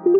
سلام 0.00 0.12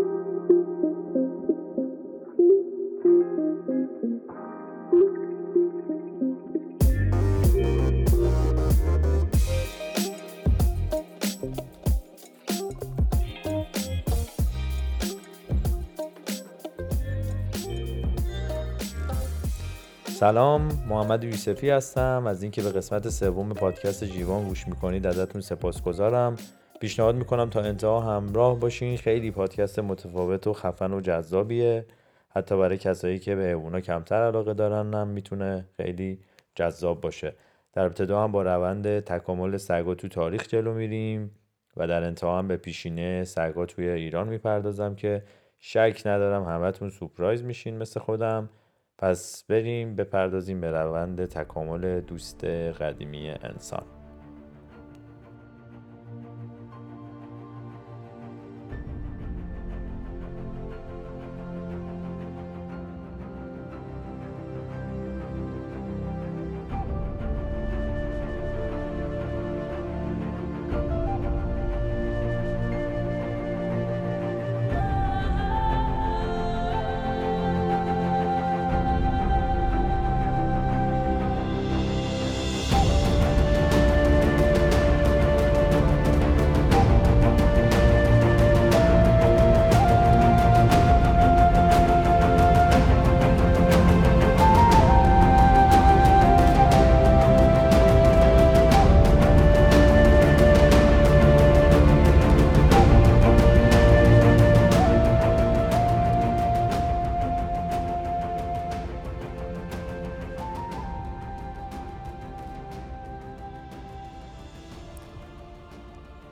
محمد 20.88 21.24
یوسفی 21.24 21.70
هستم. 21.70 22.26
از 22.26 22.42
اینکه 22.42 22.62
به 22.62 22.70
قسمت 22.70 23.08
سوم 23.08 23.54
پادکست 23.54 24.04
جیوان 24.04 24.48
گوش 24.48 24.68
می‌کنید 24.68 25.06
ازتون 25.06 25.40
سپاسگزارم. 25.40 26.36
پیشنهاد 26.80 27.14
می‌کنم 27.14 27.50
تا 27.50 27.60
انتها 27.60 28.00
همراه 28.00 28.60
باشین. 28.60 28.96
خیلی 28.96 29.30
پادکست 29.30 29.78
متفاوت 29.78 30.46
و 30.46 30.52
خفن 30.52 30.92
و 30.92 31.00
جذابیه. 31.00 31.86
حتی 32.28 32.56
برای 32.56 32.78
کسایی 32.78 33.18
که 33.18 33.34
به 33.34 33.42
حیوونا 33.42 33.80
کمتر 33.80 34.22
علاقه 34.22 34.54
دارن 34.54 34.94
هم 34.94 35.08
می‌تونه 35.08 35.66
خیلی 35.76 36.20
جذاب 36.54 37.00
باشه. 37.00 37.34
در 37.72 37.86
ابتدا 37.86 38.24
هم 38.24 38.32
با 38.32 38.42
روند 38.42 39.00
تکامل 39.00 39.56
سگا 39.56 39.94
تو 39.94 40.08
تاریخ 40.08 40.48
جلو 40.48 40.74
میریم 40.74 41.30
و 41.76 41.86
در 41.86 42.02
انتها 42.02 42.38
هم 42.38 42.48
به 42.48 42.56
پیشینه 42.56 43.24
سگا 43.24 43.66
توی 43.66 43.88
ایران 43.88 44.28
می‌پردازم 44.28 44.94
که 44.94 45.22
شک 45.58 46.02
ندارم 46.06 46.44
همتون 46.44 46.90
سپرایز 46.90 47.42
میشین 47.42 47.78
مثل 47.78 48.00
خودم. 48.00 48.50
پس 48.98 49.44
بریم 49.48 49.96
بپردازیم 49.96 50.60
به 50.60 50.70
روند 50.70 51.24
تکامل 51.24 52.00
دوست 52.00 52.44
قدیمی 52.44 53.30
انسان. 53.30 53.99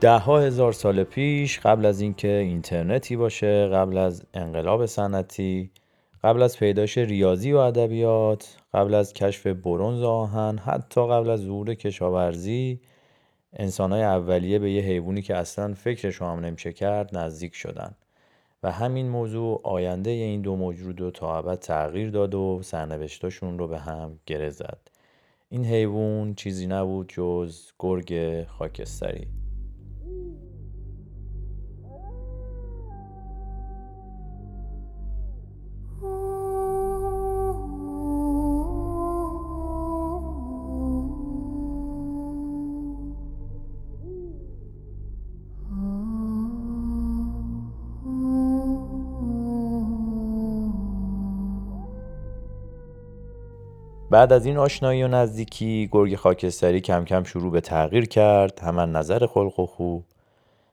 ده 0.09 0.19
ها 0.19 0.39
هزار 0.39 0.73
سال 0.73 1.03
پیش 1.03 1.59
قبل 1.59 1.85
از 1.85 2.01
اینکه 2.01 2.27
اینترنتی 2.27 3.15
باشه 3.15 3.67
قبل 3.67 3.97
از 3.97 4.23
انقلاب 4.33 4.85
صنعتی 4.85 5.71
قبل 6.23 6.41
از 6.41 6.57
پیدایش 6.57 6.97
ریاضی 6.97 7.51
و 7.51 7.57
ادبیات 7.57 8.57
قبل 8.73 8.93
از 8.93 9.13
کشف 9.13 9.47
برونز 9.47 10.03
آهن 10.03 10.57
حتی 10.57 11.07
قبل 11.07 11.29
از 11.29 11.39
ظهور 11.39 11.73
کشاورزی 11.73 12.79
انسانهای 13.53 14.03
اولیه 14.03 14.59
به 14.59 14.71
یه 14.71 14.81
حیوانی 14.81 15.21
که 15.21 15.35
اصلا 15.35 15.73
فکرش 15.73 16.21
هم 16.21 16.39
نمیشه 16.39 16.73
کرد 16.73 17.17
نزدیک 17.17 17.55
شدن. 17.55 17.95
و 18.63 18.71
همین 18.71 19.09
موضوع 19.09 19.61
آینده 19.63 20.09
این 20.09 20.41
دو 20.41 20.55
موجود 20.55 21.01
رو 21.01 21.11
تا 21.11 21.37
ابد 21.37 21.59
تغییر 21.59 22.09
داد 22.09 22.35
و 22.35 22.59
سرنوشتاشون 22.63 23.59
رو 23.59 23.67
به 23.67 23.79
هم 23.79 24.19
گره 24.25 24.49
زد. 24.49 24.79
این 25.49 25.65
حیوان 25.65 26.35
چیزی 26.35 26.67
نبود 26.67 27.13
جز 27.13 27.71
گرگ 27.79 28.43
خاکستری. 28.43 29.38
بعد 54.11 54.33
از 54.33 54.45
این 54.45 54.57
آشنایی 54.57 55.03
و 55.03 55.07
نزدیکی 55.07 55.89
گرگ 55.91 56.15
خاکستری 56.15 56.81
کم 56.81 57.05
کم 57.05 57.23
شروع 57.23 57.51
به 57.51 57.61
تغییر 57.61 58.07
کرد. 58.07 58.59
هم 58.59 58.79
نظر 58.97 59.25
خلق 59.25 59.59
و 59.59 59.65
خوب 59.65 60.05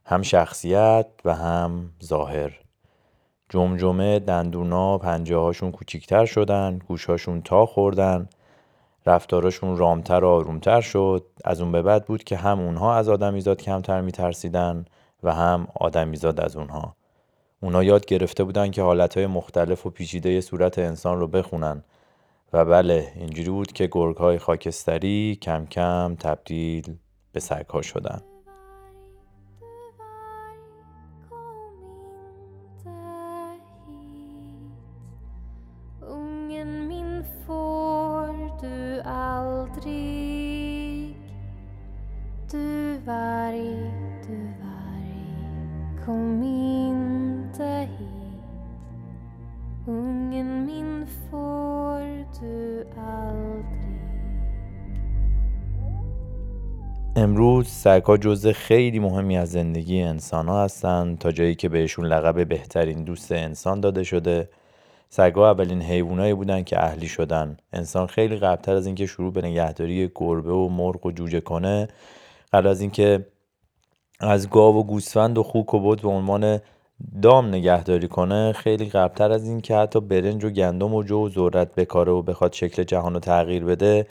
هم 0.05 0.23
شخصیت 0.23 1.07
و 1.25 1.35
هم 1.35 1.91
ظاهر. 2.05 2.61
جمجمه 3.49 4.19
دندونا 4.19 4.99
پنجه 4.99 5.37
هاشون 5.37 5.73
کوچیکتر 5.73 6.27
شدن 6.27 6.79
گوشهاشون 6.89 7.43
تا 7.43 7.67
خوردن. 7.67 8.29
رفتاراشون 9.07 9.77
رامتر 9.77 10.25
و 10.25 10.29
آرومتر 10.29 10.81
شد. 10.81 11.25
از 11.45 11.61
اون 11.61 11.73
به 11.73 11.83
بعد 11.83 12.07
بود 12.07 12.25
که 12.25 12.37
هم 12.37 12.61
اونها 12.61 12.95
از 12.95 13.09
آدمیزاد 13.09 13.63
کمتر 13.63 14.01
میترسیدن 14.01 14.85
و 15.23 15.35
هم 15.35 15.69
آدمیزاد 15.75 16.41
از 16.41 16.57
اونها. 16.57 16.97
اونا 17.61 17.85
یاد 17.85 18.07
گرفته 18.07 18.45
بودن 18.45 18.71
که 18.71 18.83
حالتهای 18.83 19.27
مختلف 19.27 19.87
و 19.87 19.91
پیچیده 19.91 20.41
صورت 20.41 20.79
انسان 20.79 21.21
رو 21.21 21.27
بخونن. 21.27 21.83
و 22.57 22.65
بله 22.65 23.13
اینجوری 23.17 23.51
بود 23.51 23.73
که 23.73 23.89
گرگ 23.93 24.17
های 24.17 24.39
خاکستری 24.39 25.39
کم 25.43 25.67
کم 25.67 26.17
تبدیل 26.21 26.97
به 27.33 27.41
سگ 27.41 27.67
ها 27.67 27.83
شدن. 27.83 28.21
امروز 57.67 57.79
سگها 57.79 58.17
جزء 58.17 58.53
خیلی 58.53 58.99
مهمی 58.99 59.37
از 59.37 59.51
زندگی 59.51 60.03
انسان 60.03 60.49
ها 60.49 60.65
هستن. 60.65 61.17
تا 61.17 61.33
جایی 61.33 61.55
که 61.55 61.69
بهشون 61.69 62.07
لقب 62.07 62.49
بهترین 62.49 63.05
دوست 63.05 63.33
انسان 63.33 63.81
داده 63.81 64.05
شده. 64.05 64.49
سگها 65.09 65.51
اولین 65.51 65.83
حیوانایی 65.83 66.35
بودن 66.35 66.63
که 66.63 66.85
اهلی 66.85 67.09
شدن. 67.09 67.57
انسان 67.73 68.07
خیلی 68.07 68.37
قبلتر 68.37 68.75
از 68.75 68.87
اینکه 68.87 69.07
شروع 69.07 69.33
به 69.33 69.43
نگهداری 69.43 70.11
گربه 70.15 70.53
و 70.53 70.69
مرغ 70.69 71.07
و 71.07 71.11
جوجه 71.11 71.41
کنه. 71.41 71.89
قبل 72.53 72.67
از 72.67 72.81
اینکه 72.81 73.27
از 74.21 74.51
گاو 74.51 74.77
و 74.77 74.83
گوسفند 74.83 75.39
و 75.39 75.43
خوک 75.43 75.75
و 75.75 75.81
بود 75.81 76.03
به 76.03 76.09
عنوان 76.09 76.61
دام 77.23 77.49
نگهداری 77.49 78.09
کنه 78.09 78.53
خیلی 78.53 78.85
قبلتر 78.85 79.33
از 79.33 79.49
اینکه 79.49 79.77
حتی 79.77 80.01
برنج 80.01 80.45
و 80.45 80.51
گندم 80.51 80.95
و 80.95 81.03
جو 81.03 81.27
و 81.27 81.29
ذرت 81.29 81.75
بکاره 81.75 82.13
و 82.13 82.23
بخواد 82.23 82.53
شکل 82.53 82.83
جهان 82.83 83.15
رو 83.15 83.21
تغییر 83.21 83.65
بده 83.65 84.07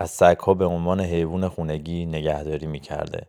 از 0.00 0.10
سگها 0.10 0.54
به 0.54 0.64
عنوان 0.64 1.00
حیوان 1.00 1.48
خونگی 1.48 2.06
نگهداری 2.06 2.66
می‌کرده. 2.66 3.26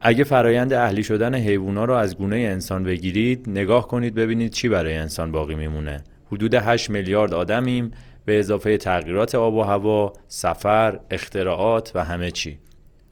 اگه 0.00 0.24
فرایند 0.24 0.72
اهلی 0.72 1.02
شدن 1.02 1.34
حیوونا 1.34 1.84
رو 1.84 1.94
از 1.94 2.16
گونه 2.16 2.36
انسان 2.36 2.84
بگیرید 2.84 3.48
نگاه 3.48 3.88
کنید 3.88 4.14
ببینید 4.14 4.52
چی 4.52 4.68
برای 4.68 4.96
انسان 4.96 5.32
باقی 5.32 5.54
میمونه. 5.54 6.04
حدود 6.26 6.54
8 6.54 6.90
میلیارد 6.90 7.34
آدمیم 7.34 7.90
به 8.24 8.38
اضافه 8.38 8.76
تغییرات 8.76 9.34
آب 9.34 9.54
و 9.54 9.62
هوا، 9.62 10.12
سفر، 10.28 11.00
اختراعات 11.10 11.92
و 11.94 12.04
همه 12.04 12.30
چی. 12.30 12.58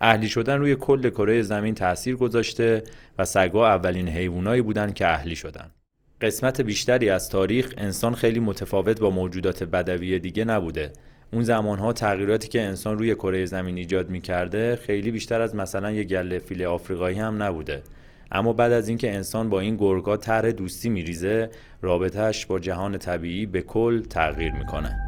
اهلی 0.00 0.28
شدن 0.28 0.58
روی 0.58 0.76
کل 0.76 1.10
کره 1.10 1.42
زمین 1.42 1.74
تاثیر 1.74 2.16
گذاشته 2.16 2.82
و 3.18 3.24
سگا 3.24 3.68
اولین 3.68 4.08
حیوانایی 4.08 4.62
بودن 4.62 4.92
که 4.92 5.08
اهلی 5.08 5.36
شدن. 5.36 5.70
قسمت 6.20 6.60
بیشتری 6.60 7.10
از 7.10 7.28
تاریخ 7.28 7.74
انسان 7.78 8.14
خیلی 8.14 8.40
متفاوت 8.40 9.00
با 9.00 9.10
موجودات 9.10 9.64
بدوی 9.64 10.18
دیگه 10.18 10.44
نبوده 10.44 10.92
اون 11.32 11.42
زمانها 11.42 11.92
تغییراتی 11.92 12.48
که 12.48 12.62
انسان 12.62 12.98
روی 12.98 13.14
کره 13.14 13.44
زمین 13.44 13.76
ایجاد 13.76 14.10
می‌کرده 14.10 14.76
خیلی 14.76 15.10
بیشتر 15.10 15.40
از 15.40 15.54
مثلا 15.54 15.90
یه 15.90 16.04
گله 16.04 16.38
فیل 16.38 16.64
آفریقایی 16.64 17.18
هم 17.18 17.42
نبوده. 17.42 17.82
اما 18.32 18.52
بعد 18.52 18.72
از 18.72 18.88
اینکه 18.88 19.14
انسان 19.14 19.48
با 19.48 19.60
این 19.60 19.76
گرگا 19.76 20.16
طرح 20.16 20.50
دوستی 20.50 20.88
میریزه 20.88 21.50
رابطهش 21.82 22.46
با 22.46 22.58
جهان 22.58 22.98
طبیعی 22.98 23.46
به 23.46 23.62
کل 23.62 24.02
تغییر 24.02 24.52
می‌کنه. 24.52 24.98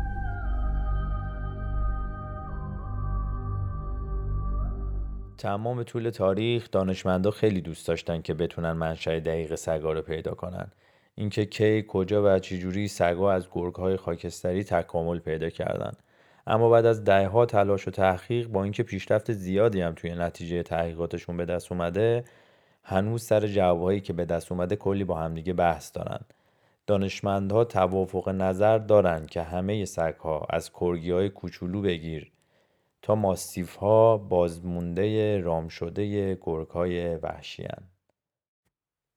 تمام 5.38 5.82
طول 5.82 6.10
تاریخ 6.10 6.70
دانشمندا 6.72 7.30
خیلی 7.30 7.60
دوست 7.60 7.88
داشتن 7.88 8.22
که 8.22 8.34
بتونن 8.34 8.72
منشأ 8.72 9.18
دقیق 9.18 9.54
سگا 9.54 9.92
رو 9.92 10.02
پیدا 10.02 10.34
کنن. 10.34 10.72
اینکه 11.14 11.44
کی 11.44 11.84
کجا 11.88 12.36
و 12.36 12.38
چجوری 12.38 12.88
سگا 12.88 13.32
از 13.32 13.48
گرگهای 13.52 13.96
خاکستری 13.96 14.64
تکامل 14.64 15.18
پیدا 15.18 15.50
کردن. 15.50 15.92
اما 16.50 16.68
بعد 16.68 16.86
از 16.86 17.04
دهها 17.04 17.46
تلاش 17.46 17.88
و 17.88 17.90
تحقیق 17.90 18.48
با 18.48 18.62
اینکه 18.62 18.82
پیشرفت 18.82 19.32
زیادی 19.32 19.80
هم 19.80 19.92
توی 19.94 20.14
نتیجه 20.14 20.62
تحقیقاتشون 20.62 21.36
به 21.36 21.44
دست 21.44 21.72
اومده 21.72 22.24
هنوز 22.82 23.24
سر 23.24 23.46
جوابهایی 23.46 24.00
که 24.00 24.12
به 24.12 24.24
دست 24.24 24.52
اومده 24.52 24.76
کلی 24.76 25.04
با 25.04 25.14
همدیگه 25.14 25.52
بحث 25.52 25.96
دارن 25.96 26.20
دانشمندها 26.86 27.64
توافق 27.64 28.28
نظر 28.28 28.78
دارن 28.78 29.26
که 29.26 29.42
همه 29.42 29.84
سگها 29.84 30.46
از 30.50 30.70
کرگی 30.72 31.10
های 31.10 31.28
کوچولو 31.28 31.82
بگیر 31.82 32.32
تا 33.02 33.14
ماستیف 33.14 33.76
ها 33.76 34.16
بازمونده 34.16 35.38
رام 35.40 35.68
شده 35.68 36.34
گرگ 36.34 36.68
های 36.68 37.16
وحشی 37.16 37.62
هن. 37.62 37.82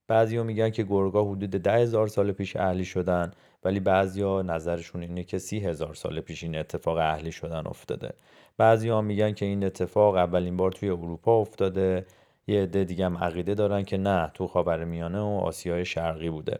بعضی 0.07 0.43
میگن 0.43 0.69
که 0.69 0.83
گرگا 0.83 1.23
حدود 1.23 1.49
ده 1.49 1.73
هزار 1.73 2.07
سال 2.07 2.31
پیش 2.31 2.55
اهلی 2.55 2.85
شدن 2.85 3.31
ولی 3.65 3.79
بعضیا 3.79 4.41
نظرشون 4.41 5.01
اینه 5.01 5.23
که 5.23 5.37
سی 5.37 5.59
هزار 5.59 5.93
سال 5.93 6.21
پیش 6.21 6.43
این 6.43 6.55
اتفاق 6.55 6.97
اهلی 6.97 7.31
شدن 7.31 7.67
افتاده. 7.67 8.13
بعضی 8.57 8.89
ها 8.89 9.01
میگن 9.01 9.33
که 9.33 9.45
این 9.45 9.63
اتفاق 9.63 10.15
اولین 10.15 10.57
بار 10.57 10.71
توی 10.71 10.89
اروپا 10.89 11.41
افتاده. 11.41 12.05
یه 12.47 12.63
عده 12.63 12.83
دیگه 12.83 13.05
هم 13.05 13.17
عقیده 13.17 13.53
دارن 13.53 13.83
که 13.83 13.97
نه 13.97 14.31
تو 14.33 14.47
خاورمیانه 14.47 15.19
و 15.19 15.39
آسیای 15.43 15.85
شرقی 15.85 16.29
بوده. 16.29 16.59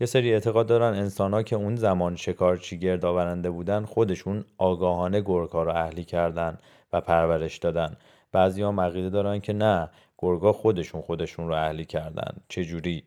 یه 0.00 0.06
سری 0.06 0.32
اعتقاد 0.32 0.66
دارن 0.66 0.94
انسان 0.94 1.42
که 1.42 1.56
اون 1.56 1.76
زمان 1.76 2.16
شکارچی 2.16 2.78
گرد 2.78 3.04
آورنده 3.04 3.50
بودن 3.50 3.84
خودشون 3.84 4.44
آگاهانه 4.58 5.20
گرگا 5.20 5.62
رو 5.62 5.70
اهلی 5.70 6.04
کردن 6.04 6.58
و 6.92 7.00
پرورش 7.00 7.58
دادن. 7.58 7.96
بعضی 8.32 8.62
هم 8.62 8.80
عقیده 8.80 9.10
دارن 9.10 9.40
که 9.40 9.52
نه 9.52 9.90
گرگا 10.18 10.52
خودشون 10.52 11.00
خودشون 11.00 11.48
رو 11.48 11.54
اهلی 11.54 11.84
کردن. 11.84 12.36
چجوری؟ 12.48 13.04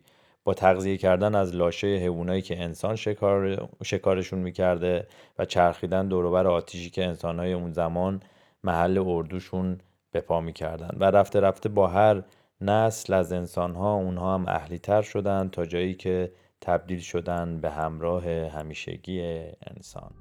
با 0.49 0.53
تغذیه 0.53 0.97
کردن 0.97 1.35
از 1.35 1.55
لاشه 1.55 1.87
حیوانایی 1.87 2.41
که 2.41 2.63
انسان 2.63 2.95
شکار، 2.95 3.69
شکارشون 3.83 4.39
می‌کرده 4.39 5.07
و 5.39 5.45
چرخیدن 5.45 6.07
دوروبر 6.07 6.47
آتیشی 6.47 6.89
که 6.89 7.05
انسانهای 7.05 7.53
اون 7.53 7.71
زمان 7.71 8.21
محل 8.63 9.03
اردوشون 9.05 9.77
به 10.11 10.21
پا 10.21 10.41
می‌کردن. 10.41 10.97
و 10.99 11.03
رفته 11.03 11.39
رفته 11.39 11.69
با 11.69 11.87
هر 11.87 12.23
نسل 12.61 13.13
از 13.13 13.33
انسانها 13.33 13.93
اونها 13.93 14.33
هم 14.33 14.45
اهلی 14.47 14.77
تر 14.79 15.01
شدن 15.01 15.49
تا 15.49 15.65
جایی 15.65 15.93
که 15.93 16.31
تبدیل 16.61 16.99
شدن 16.99 17.61
به 17.61 17.69
همراه 17.69 18.29
همیشگی 18.29 19.21
انسان. 19.67 20.11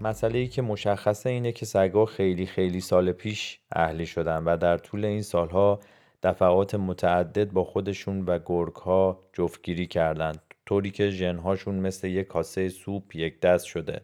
مسئله 0.00 0.38
ای 0.38 0.48
که 0.48 0.62
مشخصه 0.62 1.30
اینه 1.30 1.52
که 1.52 1.66
سگا 1.66 2.06
خیلی 2.06 2.46
خیلی 2.46 2.80
سال 2.80 3.12
پیش 3.12 3.60
اهلی 3.72 4.06
شدن 4.06 4.44
و 4.44 4.56
در 4.56 4.78
طول 4.78 5.04
این 5.04 5.22
سالها 5.22 5.80
دفعات 6.22 6.74
متعدد 6.74 7.50
با 7.50 7.64
خودشون 7.64 8.24
و 8.24 8.38
گرگ 8.46 8.74
ها 8.74 9.20
جفتگیری 9.32 9.86
کردند 9.86 10.40
طوری 10.66 10.90
که 10.90 11.10
ژنهاشون 11.10 11.74
مثل 11.74 12.06
یک 12.06 12.26
کاسه 12.26 12.68
سوپ 12.68 13.16
یک 13.16 13.40
دست 13.40 13.64
شده. 13.64 14.00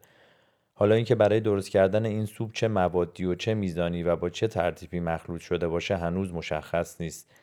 حالا 0.74 0.94
اینکه 0.94 1.14
برای 1.14 1.40
درست 1.40 1.70
کردن 1.70 2.06
این 2.06 2.26
سوپ 2.26 2.52
چه 2.52 2.68
موادی 2.68 3.24
و 3.24 3.34
چه 3.34 3.54
میزانی 3.54 4.02
و 4.02 4.16
با 4.16 4.30
چه 4.30 4.48
ترتیبی 4.48 5.00
مخلوط 5.00 5.40
شده 5.40 5.68
باشه 5.68 5.96
هنوز 5.96 6.32
مشخص 6.32 7.00
نیست. 7.00 7.34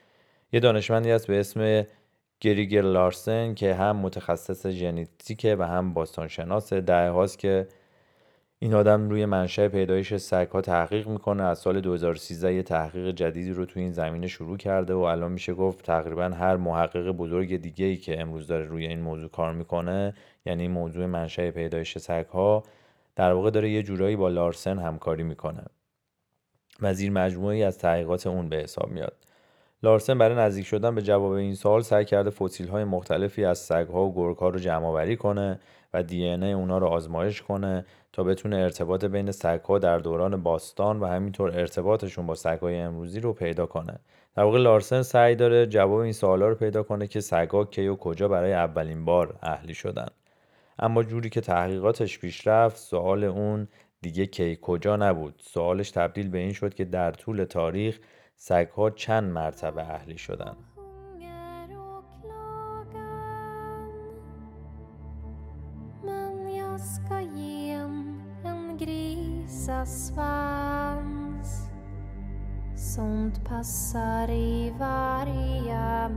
یه 0.54 0.60
دانشمندی 0.60 1.12
هست 1.12 1.28
به 1.28 1.40
اسم 1.40 1.86
گریگر 2.40 2.82
لارسن 2.82 3.54
که 3.54 3.76
هم 3.76 3.96
متخصص 3.96 4.68
ژنتیکه 4.68 5.56
و 5.56 5.64
هم 5.64 5.94
باستانشناس 5.94 6.74
ده 6.74 7.10
هاست 7.10 7.40
که 7.40 7.68
این 8.62 8.74
آدم 8.74 9.10
روی 9.10 9.26
منشأ 9.26 9.68
پیدایش 9.68 10.16
سگ 10.16 10.48
ها 10.54 10.62
تحقیق 10.62 11.08
می‌کنه 11.08 11.44
از 11.44 11.60
سال 11.60 11.82
2013 11.82 12.54
یه 12.54 12.64
تحقیق 12.64 13.12
جدیدی 13.12 13.52
رو 13.52 13.66
تو 13.66 13.80
این 13.80 13.92
زمینه 13.92 14.28
شروع 14.28 14.58
کرده 14.58 14.94
و 14.94 15.00
الان 15.00 15.32
میشه 15.32 15.54
گفت 15.54 15.86
تقریبا 15.86 16.24
هر 16.24 16.58
محقق 16.58 17.12
بزرگ 17.12 17.58
دیگه 17.58 17.86
ای 17.86 17.98
که 17.98 18.22
امروز 18.22 18.48
داره 18.48 18.66
روی 18.66 18.88
این 18.88 19.02
موضوع 19.02 19.30
کار 19.30 19.54
می‌کنه 19.54 20.14
یعنی 20.46 20.68
موضوع 20.68 21.06
منشأ 21.06 21.52
پیدایش 21.52 21.98
سگ 21.98 22.26
ها 22.26 22.64
در 23.16 23.34
واقع 23.34 23.50
داره 23.50 23.70
یه 23.70 23.84
جورایی 23.84 24.16
با 24.16 24.30
لارسن 24.30 24.80
همکاری 24.80 25.24
می‌کنه. 25.24 25.64
و 26.82 26.94
زیر 26.94 27.12
مجموعی 27.12 27.64
از 27.64 27.78
تحقیقات 27.78 28.28
اون 28.28 28.50
به 28.50 28.58
حساب 28.58 28.92
میاد. 28.92 29.18
لارسن 29.84 30.18
برای 30.18 30.38
نزدیک 30.38 30.66
شدن 30.66 30.96
به 30.96 31.02
جواب 31.02 31.32
این 31.32 31.56
سوال 31.56 31.82
سعی 31.82 32.06
کرده 32.06 32.30
فسیل 32.30 32.68
های 32.68 32.84
مختلفی 32.84 33.46
از 33.46 33.58
سگ 33.58 33.88
ها 33.88 34.06
و 34.06 34.16
گرگ 34.16 34.38
ها 34.38 34.50
رو 34.50 34.60
جمع 34.60 35.16
کنه 35.16 35.60
و 35.94 36.04
دی 36.04 36.30
اونا 36.30 36.78
رو 36.78 36.88
آزمایش 36.88 37.42
کنه 37.42 37.86
تا 38.14 38.24
بتونه 38.24 38.58
ارتباط 38.58 39.06
بین 39.06 39.32
سگ 39.32 39.62
ها 39.62 39.80
در 39.80 39.98
دوران 39.98 40.44
باستان 40.44 41.00
و 41.00 41.06
همینطور 41.06 41.52
ارتباطشون 41.60 42.28
با 42.28 42.36
سگ 42.36 42.60
های 42.62 42.76
امروزی 42.76 43.20
رو 43.20 43.34
پیدا 43.34 43.66
کنه. 43.66 44.00
در 44.36 44.44
واقع 44.44 44.58
لارسن 44.58 45.02
سعی 45.02 45.36
داره 45.36 45.68
جواب 45.68 46.00
این 46.00 46.14
سوالا 46.14 46.48
رو 46.48 46.56
پیدا 46.56 46.84
کنه 46.84 47.08
که 47.08 47.20
سگ 47.20 47.50
ها 47.50 47.66
کی 47.66 47.88
و 47.88 47.96
کجا 47.96 48.28
برای 48.28 48.54
اولین 48.54 49.06
بار 49.06 49.40
اهلی 49.42 49.74
شدن. 49.74 50.08
اما 50.80 51.04
جوری 51.04 51.30
که 51.30 51.42
تحقیقاتش 51.42 52.20
پیش 52.20 52.48
رفت 52.48 52.78
سوال 52.78 53.24
اون 53.24 53.68
دیگه 54.02 54.26
کی 54.26 54.58
کجا 54.62 54.96
نبود. 54.96 55.42
سوالش 55.46 55.92
تبدیل 55.92 56.30
به 56.30 56.38
این 56.38 56.54
شد 56.54 56.74
که 56.74 56.86
در 56.86 57.12
طول 57.12 57.44
تاریخ 57.44 58.00
سگها 58.36 58.90
چند 58.90 59.32
مرتبه 59.32 59.82
اهلی 59.82 60.18
شدن 66.80 67.30
Sånt 72.76 73.50
passar 73.50 74.30
i 74.30 74.74
varje 74.80 76.10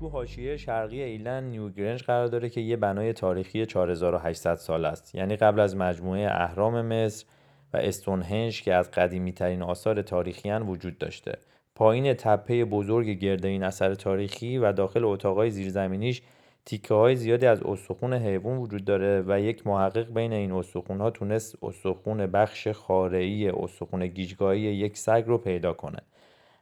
تو 0.00 0.08
حاشیه 0.08 0.56
شرقی 0.56 1.02
ایلن 1.02 1.44
نیوگرنج 1.44 2.02
قرار 2.02 2.26
داره 2.26 2.48
که 2.48 2.60
یه 2.60 2.76
بنای 2.76 3.12
تاریخی 3.12 3.66
4800 3.66 4.54
سال 4.54 4.84
است. 4.84 5.14
یعنی 5.14 5.36
قبل 5.36 5.60
از 5.60 5.76
مجموعه 5.76 6.28
اهرام 6.30 6.82
مصر 6.82 7.26
و 7.74 7.76
استونهنج 7.76 8.62
که 8.62 8.74
از 8.74 8.90
قدیمی 8.90 9.32
ترین 9.32 9.62
آثار 9.62 10.02
تاریخیان 10.02 10.62
وجود 10.62 10.98
داشته. 10.98 11.38
پایین 11.74 12.14
تپه 12.14 12.64
بزرگ 12.64 13.08
گرد 13.08 13.46
این 13.46 13.62
اثر 13.62 13.94
تاریخی 13.94 14.58
و 14.58 14.72
داخل 14.72 15.04
اتاقای 15.04 15.50
زیرزمینیش 15.50 16.22
تیکه 16.68 16.94
های 16.94 17.16
زیادی 17.16 17.46
از 17.46 17.62
استخون 17.62 18.14
حیوان 18.14 18.58
وجود 18.58 18.84
داره 18.84 19.24
و 19.26 19.40
یک 19.40 19.66
محقق 19.66 20.12
بین 20.14 20.32
این 20.32 20.52
استخون 20.52 21.00
ها 21.00 21.10
تونست 21.10 21.56
استخون 21.62 22.26
بخش 22.26 22.68
خارعی 22.68 23.48
استخون 23.48 24.06
گیجگاهی 24.06 24.60
یک 24.60 24.98
سگ 24.98 25.24
رو 25.26 25.38
پیدا 25.38 25.72
کنه. 25.72 25.98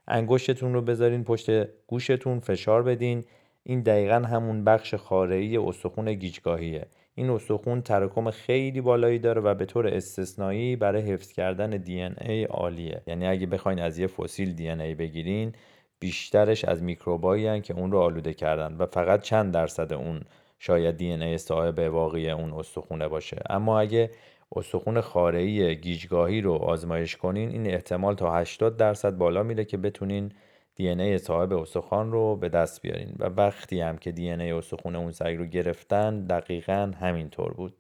انگشتتون 0.08 0.74
رو 0.74 0.82
بذارین 0.82 1.24
پشت 1.24 1.50
گوشتون 1.86 2.40
فشار 2.40 2.82
بدین. 2.82 3.24
این 3.62 3.80
دقیقا 3.80 4.14
همون 4.14 4.64
بخش 4.64 4.94
خارعی 4.94 5.56
استخون 5.56 6.12
گیجگاهیه. 6.12 6.86
این 7.14 7.30
استخون 7.30 7.82
تراکم 7.82 8.30
خیلی 8.30 8.80
بالایی 8.80 9.18
داره 9.18 9.40
و 9.40 9.54
به 9.54 9.64
طور 9.64 9.86
استثنایی 9.86 10.76
برای 10.76 11.02
حفظ 11.02 11.32
کردن 11.32 11.70
دی 11.70 12.02
ای 12.02 12.44
عالیه. 12.44 13.02
یعنی 13.06 13.26
اگه 13.26 13.46
بخواین 13.46 13.78
از 13.78 13.98
یه 13.98 14.06
فسیل 14.06 14.52
دی 14.52 14.70
ای 14.70 14.94
بگیرین 14.94 15.52
بیشترش 15.98 16.64
از 16.64 16.82
میکروبایی 16.82 17.60
که 17.60 17.74
اون 17.74 17.92
رو 17.92 17.98
آلوده 17.98 18.34
کردن 18.34 18.76
و 18.76 18.86
فقط 18.86 19.22
چند 19.22 19.54
درصد 19.54 19.92
اون 19.92 20.20
شاید 20.58 20.96
دی 20.96 21.12
ای 21.12 21.38
صاحب 21.38 21.78
واقعی 21.78 22.30
اون 22.30 22.52
استخونه 22.52 23.08
باشه. 23.08 23.42
اما 23.50 23.80
اگه 23.80 24.10
استخون 24.56 25.00
خارعی 25.00 25.74
گیجگاهی 25.76 26.40
رو 26.40 26.52
آزمایش 26.52 27.16
کنین 27.16 27.50
این 27.50 27.66
احتمال 27.66 28.14
تا 28.14 28.34
80 28.34 28.76
درصد 28.76 29.16
بالا 29.16 29.42
میره 29.42 29.64
که 29.64 29.76
بتونین 29.76 30.32
دی 30.74 30.88
ای 30.88 31.18
صاحب 31.18 31.52
استخوان 31.52 32.12
رو 32.12 32.36
به 32.36 32.48
دست 32.48 32.82
بیارین. 32.82 33.14
و 33.18 33.24
وقتی 33.24 33.80
هم 33.80 33.98
که 33.98 34.12
دی 34.12 34.30
ای 34.30 34.50
استخون 34.50 34.96
اون 34.96 35.12
سگ 35.12 35.34
رو 35.38 35.44
گرفتن 35.44 36.24
دقیقا 36.26 36.92
همینطور 37.00 37.52
بود. 37.52 37.74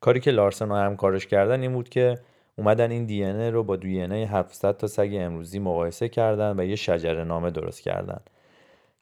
کاری 0.00 0.20
که 0.20 0.30
لارسن 0.30 0.70
و 0.70 0.74
همکارش 0.74 1.26
کردن 1.26 1.62
این 1.62 1.72
بود 1.72 1.88
که 1.88 2.18
اومدن 2.58 2.90
این 2.90 3.06
دی 3.06 3.24
رو 3.24 3.62
با 3.62 3.76
دی 3.76 4.00
ای 4.00 4.24
700 4.24 4.76
تا 4.76 4.86
سگ 4.86 5.10
امروزی 5.12 5.58
مقایسه 5.58 6.08
کردن 6.08 6.60
و 6.60 6.64
یه 6.64 6.76
شجره 6.76 7.24
نامه 7.24 7.50
درست 7.50 7.80
کردن 7.80 8.20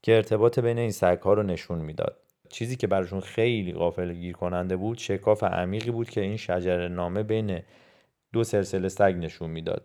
که 0.02 0.16
ارتباط 0.16 0.58
بین 0.58 0.78
این 0.78 0.90
سگ 0.90 1.18
ها 1.18 1.32
رو 1.32 1.42
نشون 1.42 1.78
می‌داد. 1.78 2.16
چیزی 2.50 2.76
که 2.76 2.86
براشون 2.86 3.20
خیلی 3.20 3.72
غافل 3.72 4.12
گیر 4.12 4.32
کننده 4.32 4.76
بود 4.76 4.98
شکاف 4.98 5.44
عمیقی 5.44 5.90
بود 5.90 6.10
که 6.10 6.20
این 6.20 6.36
شجر 6.36 6.88
نامه 6.88 7.22
بین 7.22 7.60
دو 8.32 8.44
سلسله 8.44 8.88
سگ 8.88 9.14
نشون 9.18 9.50
می‌داد. 9.50 9.82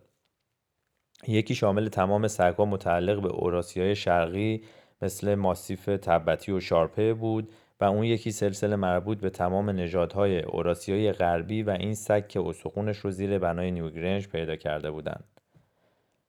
یکی 1.27 1.55
شامل 1.55 1.89
تمام 1.89 2.27
سگها 2.27 2.65
متعلق 2.65 3.21
به 3.21 3.29
اوراسیای 3.29 3.95
شرقی 3.95 4.63
مثل 5.01 5.35
ماسیف 5.35 5.85
تبتی 5.85 6.51
و 6.51 6.59
شارپه 6.59 7.13
بود. 7.13 7.49
و 7.81 7.83
اون 7.83 8.03
یکی 8.03 8.31
سلسله 8.31 8.75
مربوط 8.75 9.19
به 9.19 9.29
تمام 9.29 9.69
نژادهای 9.69 10.41
اوراسیای 10.41 11.11
غربی 11.11 11.63
و 11.63 11.69
این 11.69 11.93
سگ 11.93 12.27
که 12.27 12.41
استخونش 12.47 12.97
رو 12.97 13.11
زیر 13.11 13.39
بنای 13.39 13.71
نیوگرنج 13.71 14.27
پیدا 14.27 14.55
کرده 14.55 14.91
بودند. 14.91 15.23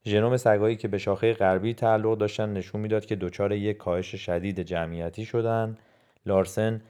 ژنوم 0.04 0.36
سگایی 0.36 0.76
که 0.76 0.88
به 0.88 0.98
شاخه 0.98 1.32
غربی 1.32 1.74
تعلق 1.74 2.18
داشتن 2.18 2.52
نشون 2.52 2.80
می‌داد 2.80 3.04
که 3.04 3.16
دچار 3.16 3.52
یک 3.52 3.76
کاهش 3.76 4.14
شدید 4.14 4.60
جمعیتی 4.60 5.24
شدن. 5.24 5.78
لارسن 6.26 6.82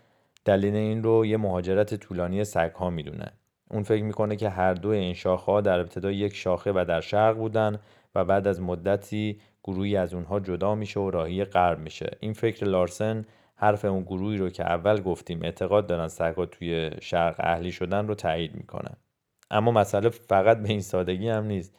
دلیل 0.44 0.74
این 0.74 1.02
رو 1.02 1.26
یه 1.26 1.36
مهاجرت 1.36 1.94
طولانی 1.94 2.44
سگها 2.44 2.90
می‌دونه. 2.90 3.26
اون 3.70 3.82
فکر 3.82 4.02
می‌کنه 4.02 4.36
که 4.36 4.48
هر 4.48 4.74
دو 4.74 4.88
این 4.88 5.14
شاخه 5.14 5.60
در 5.60 5.80
ابتدا 5.80 6.10
یک 6.10 6.34
شاخه 6.34 6.72
و 6.72 6.84
در 6.88 7.00
شرق 7.00 7.36
بودن 7.36 7.78
و 8.14 8.24
بعد 8.24 8.46
از 8.46 8.60
مدتی 8.60 9.40
گروهی 9.64 9.96
از 9.96 10.14
اونها 10.14 10.40
جدا 10.40 10.74
میشه 10.74 11.00
و 11.00 11.10
راهی 11.10 11.44
غرب 11.44 11.78
میشه. 11.78 12.10
این 12.20 12.32
فکر 12.32 12.66
لارسن 12.66 13.24
حرف 13.62 13.84
اون 13.84 14.02
گروهی 14.02 14.36
رو 14.36 14.50
که 14.50 14.62
اول 14.64 15.00
گفتیم 15.00 15.42
اعتقاد 15.42 15.86
دارن 15.86 16.08
سگها 16.08 16.46
توی 16.46 16.90
شرق 17.00 17.34
اهلی 17.38 17.72
شدن 17.72 18.06
رو 18.06 18.14
تایید 18.14 18.54
می‌کنه 18.54 18.90
اما 19.50 19.70
مسئله 19.70 20.08
فقط 20.08 20.58
به 20.58 20.68
این 20.68 20.80
سادگی 20.80 21.28
هم 21.28 21.44
نیست. 21.44 21.74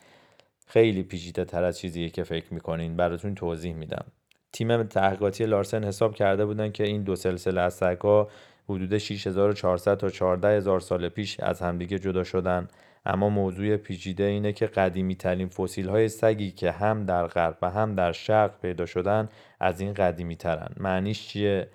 خیلی 0.67 1.03
پیچیده 1.03 1.45
تر 1.45 1.63
از 1.63 1.79
چیزیه 1.79 2.09
که 2.09 2.23
فکر 2.23 2.53
می‌کنین. 2.53 2.95
براتون 2.95 3.35
توضیح 3.35 3.73
میدم. 3.73 4.05
تیم 4.51 4.83
تحقیقاتی 4.83 5.45
لارسن 5.45 5.83
حساب 5.83 6.15
کرده 6.15 6.45
بودن 6.45 6.71
که 6.71 6.83
این 6.83 7.03
دو 7.03 7.15
سلسله 7.15 7.61
از 7.61 7.73
سگها 7.73 8.29
حدود 8.69 8.97
6400 8.97 9.97
تا 9.97 10.09
14000 10.09 10.79
سال 10.79 11.09
پیش 11.09 11.39
از 11.39 11.61
همدیگه 11.61 11.99
جدا 11.99 12.23
شدن. 12.23 12.67
اما 13.05 13.29
موضوع 13.29 13.77
پیچیده 13.77 14.23
اینه 14.23 14.53
که 14.53 14.65
قدیمی 14.65 15.15
ترین 15.15 15.47
فسیل 15.47 15.89
های 15.89 16.09
سگی 16.09 16.51
که 16.51 16.71
هم 16.71 17.05
در 17.05 17.27
غرب 17.27 17.57
و 17.61 17.69
هم 17.69 17.95
در 17.95 18.11
شرق 18.11 18.59
پیدا 18.61 18.85
شدن 18.85 19.29
از 19.59 19.81
این 19.81 19.93
قدیمی 19.93 20.35
ترن 20.35 20.69
معنیش 20.77 21.27
چیه؟ 21.27 21.67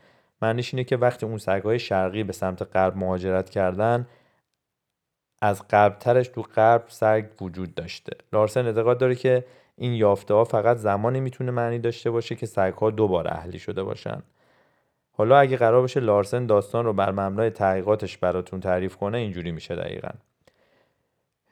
معنیش 0.43 0.75
اینه 0.75 0.85
که 0.85 0.97
وقتی 0.97 1.27
اون 1.27 1.39
سگهای 1.39 1.79
شرقی 1.79 2.25
به 2.25 2.33
سمت 2.33 2.77
غرب 2.77 2.97
مهاجرت 2.97 3.51
کردن 3.51 4.07
از 5.43 5.63
ترش 6.01 6.29
تو 6.29 6.43
غرب 6.43 6.85
سگ 6.89 7.25
وجود 7.41 7.75
داشته. 7.75 8.17
لارسن 8.33 8.67
اعتقاد 8.67 8.99
داره 8.99 9.15
که 9.15 9.45
این 9.77 9.93
یافته 9.93 10.35
ها 10.35 10.45
فقط 10.45 10.77
زمانی 10.77 11.21
می‌تونه 11.21 11.51
معنی 11.51 11.79
داشته 11.79 12.11
باشه 12.11 12.35
که 12.35 12.47
سگ 12.47 12.73
ها 12.73 12.91
دوباره 12.91 13.33
اهلی 13.33 13.59
شده 13.59 13.83
باشن. 13.83 14.23
حالا 15.19 15.39
اگه 15.39 15.57
قرار 15.57 15.81
باشه 15.81 16.01
لارسن 16.01 16.47
داستان 16.47 16.85
رو 16.85 16.93
بر 16.93 17.11
مبنای 17.11 17.51
تحقیقاتش 17.51 18.19
براتون 18.19 18.61
تعریف 18.61 18.97
کنه 18.97 19.19
اینجوری 19.19 19.51
میشه 19.51 19.77
دقیقا. 19.77 20.09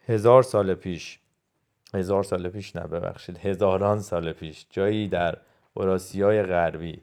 هزار 0.08 0.42
سال 0.42 0.74
پیش 0.74 1.18
هزار 1.94 2.22
سال 2.22 2.48
پیش 2.48 2.76
نه 2.76 2.86
ببخشید 2.86 3.38
هزاران 3.38 4.00
سال 4.00 4.32
پیش 4.32 4.66
جایی 4.70 5.08
در 5.08 5.36
اوراسیای 5.74 6.42
غربی 6.42 7.02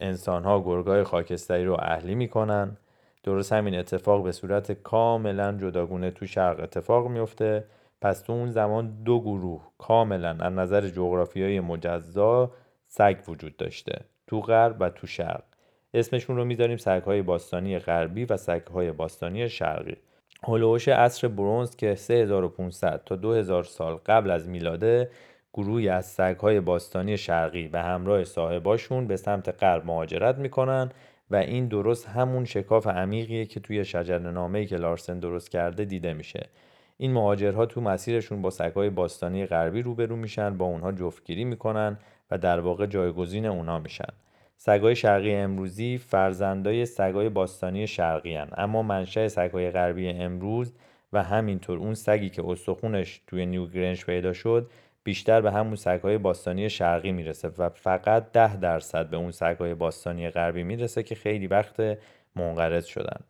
انسان 0.00 0.44
ها 0.44 0.60
گرگای 0.60 1.02
خاکستری 1.02 1.64
رو 1.64 1.76
اهلی 1.80 2.14
می‌کنن. 2.14 2.76
درست 3.22 3.52
همین 3.52 3.74
اتفاق 3.78 4.24
به 4.24 4.32
صورت 4.32 4.72
کاملا 4.72 5.52
جداگونه 5.52 6.10
تو 6.10 6.26
شرق 6.26 6.60
اتفاق 6.60 7.08
میفته 7.08 7.64
پس 8.00 8.20
تو 8.20 8.32
اون 8.32 8.50
زمان 8.50 9.02
دو 9.04 9.20
گروه 9.20 9.70
کاملا 9.78 10.30
از 10.30 10.52
نظر 10.52 10.88
جغرافیایی 10.88 11.60
مجزا 11.60 12.50
سگ 12.86 13.16
وجود 13.28 13.56
داشته. 13.56 14.00
تو 14.26 14.40
غرب 14.40 14.76
و 14.80 14.90
تو 14.90 15.06
شرق. 15.06 15.53
اسمشون 15.94 16.36
رو 16.36 16.44
می‌ذاریم 16.44 16.76
سگهای 16.76 17.22
باستانی 17.22 17.78
غربی 17.78 18.24
و 18.24 18.36
سگهای 18.36 18.92
باستانی 18.92 19.48
شرقی. 19.48 19.96
هلوش 20.44 20.88
عصر 20.88 21.28
برونز 21.28 21.76
که 21.76 21.94
3500 21.94 23.02
تا 23.06 23.16
2000 23.16 23.64
سال 23.64 23.94
قبل 24.06 24.30
از 24.30 24.48
میلاده 24.48 25.10
گروهی 25.52 25.88
از 25.88 26.06
سگهای 26.06 26.60
باستانی 26.60 27.16
شرقی 27.16 27.68
به 27.68 27.80
همراه 27.80 28.24
صاحباشون 28.24 29.06
به 29.06 29.16
سمت 29.16 29.62
غرب 29.62 29.86
مهاجرت 29.86 30.38
می‌کنن 30.38 30.90
و 31.30 31.36
این 31.36 31.68
درست 31.68 32.08
همون 32.08 32.44
شکاف 32.44 32.86
عمیقیه 32.86 33.46
که 33.46 33.60
توی 33.60 33.84
شجرنامه‌ای 33.84 34.66
که 34.66 34.76
لارسن 34.76 35.18
درست 35.18 35.50
کرده 35.50 35.84
دیده 35.84 36.12
میشه. 36.12 36.48
این 36.96 37.12
مهاجرها 37.12 37.66
تو 37.66 37.80
مسیرشون 37.80 38.42
با 38.42 38.50
سگهای 38.50 38.90
باستانی 38.90 39.46
غربی 39.46 39.82
روبرو 39.82 40.16
میشن 40.16 40.56
با 40.56 40.64
اونها 40.64 40.92
جفتگیری 40.92 41.44
می‌کنن 41.44 41.98
و 42.30 42.38
در 42.38 42.60
واقع 42.60 42.86
جایگزین 42.86 43.46
اونها 43.46 43.78
میشن. 43.78 44.12
سگای 44.56 44.96
شرقی 44.96 45.34
امروزی 45.34 45.98
فرزندای 45.98 46.86
سگای 46.86 47.28
باستانی 47.28 47.86
شرقی 47.86 48.34
هن. 48.34 48.48
اما 48.56 48.82
منشأ 48.82 49.28
سگای 49.28 49.70
غربی 49.70 50.08
امروز 50.08 50.72
و 51.12 51.22
همینطور 51.22 51.78
اون 51.78 51.94
سگی 51.94 52.30
که 52.30 52.42
استخونش 52.48 53.22
توی 53.26 53.46
نیوگرنج 53.46 54.04
پیدا 54.04 54.32
شد 54.32 54.70
بیشتر 55.04 55.40
به 55.40 55.52
همون 55.52 55.76
سگهای 55.76 56.18
باستانی 56.18 56.70
شرقی 56.70 57.12
می‌رسه 57.12 57.50
و 57.58 57.68
فقط 57.68 58.32
ده 58.32 58.56
درصد 58.56 59.10
به 59.10 59.16
اون 59.16 59.30
سگهای 59.30 59.74
باستانی 59.74 60.30
غربی 60.30 60.62
می‌رسه 60.62 61.02
که 61.02 61.14
خیلی 61.14 61.46
وقت 61.46 61.98
منقرض 62.36 62.84
شدن 62.84 63.20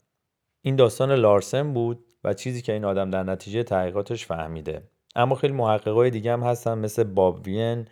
این 0.62 0.76
داستان 0.76 1.12
لارسن 1.12 1.72
بود 1.72 2.04
و 2.24 2.34
چیزی 2.34 2.62
که 2.62 2.72
این 2.72 2.84
آدم 2.84 3.10
در 3.10 3.22
نتیجه 3.22 3.62
تحقیقاتش 3.62 4.26
فهمیده 4.26 4.82
اما 5.16 5.34
خیلی 5.34 5.52
محققای 5.52 6.10
دیگه 6.10 6.32
هم 6.32 6.42
هستن 6.42 6.78
مثل 6.78 7.04
باب 7.04 7.46
وین 7.46 7.86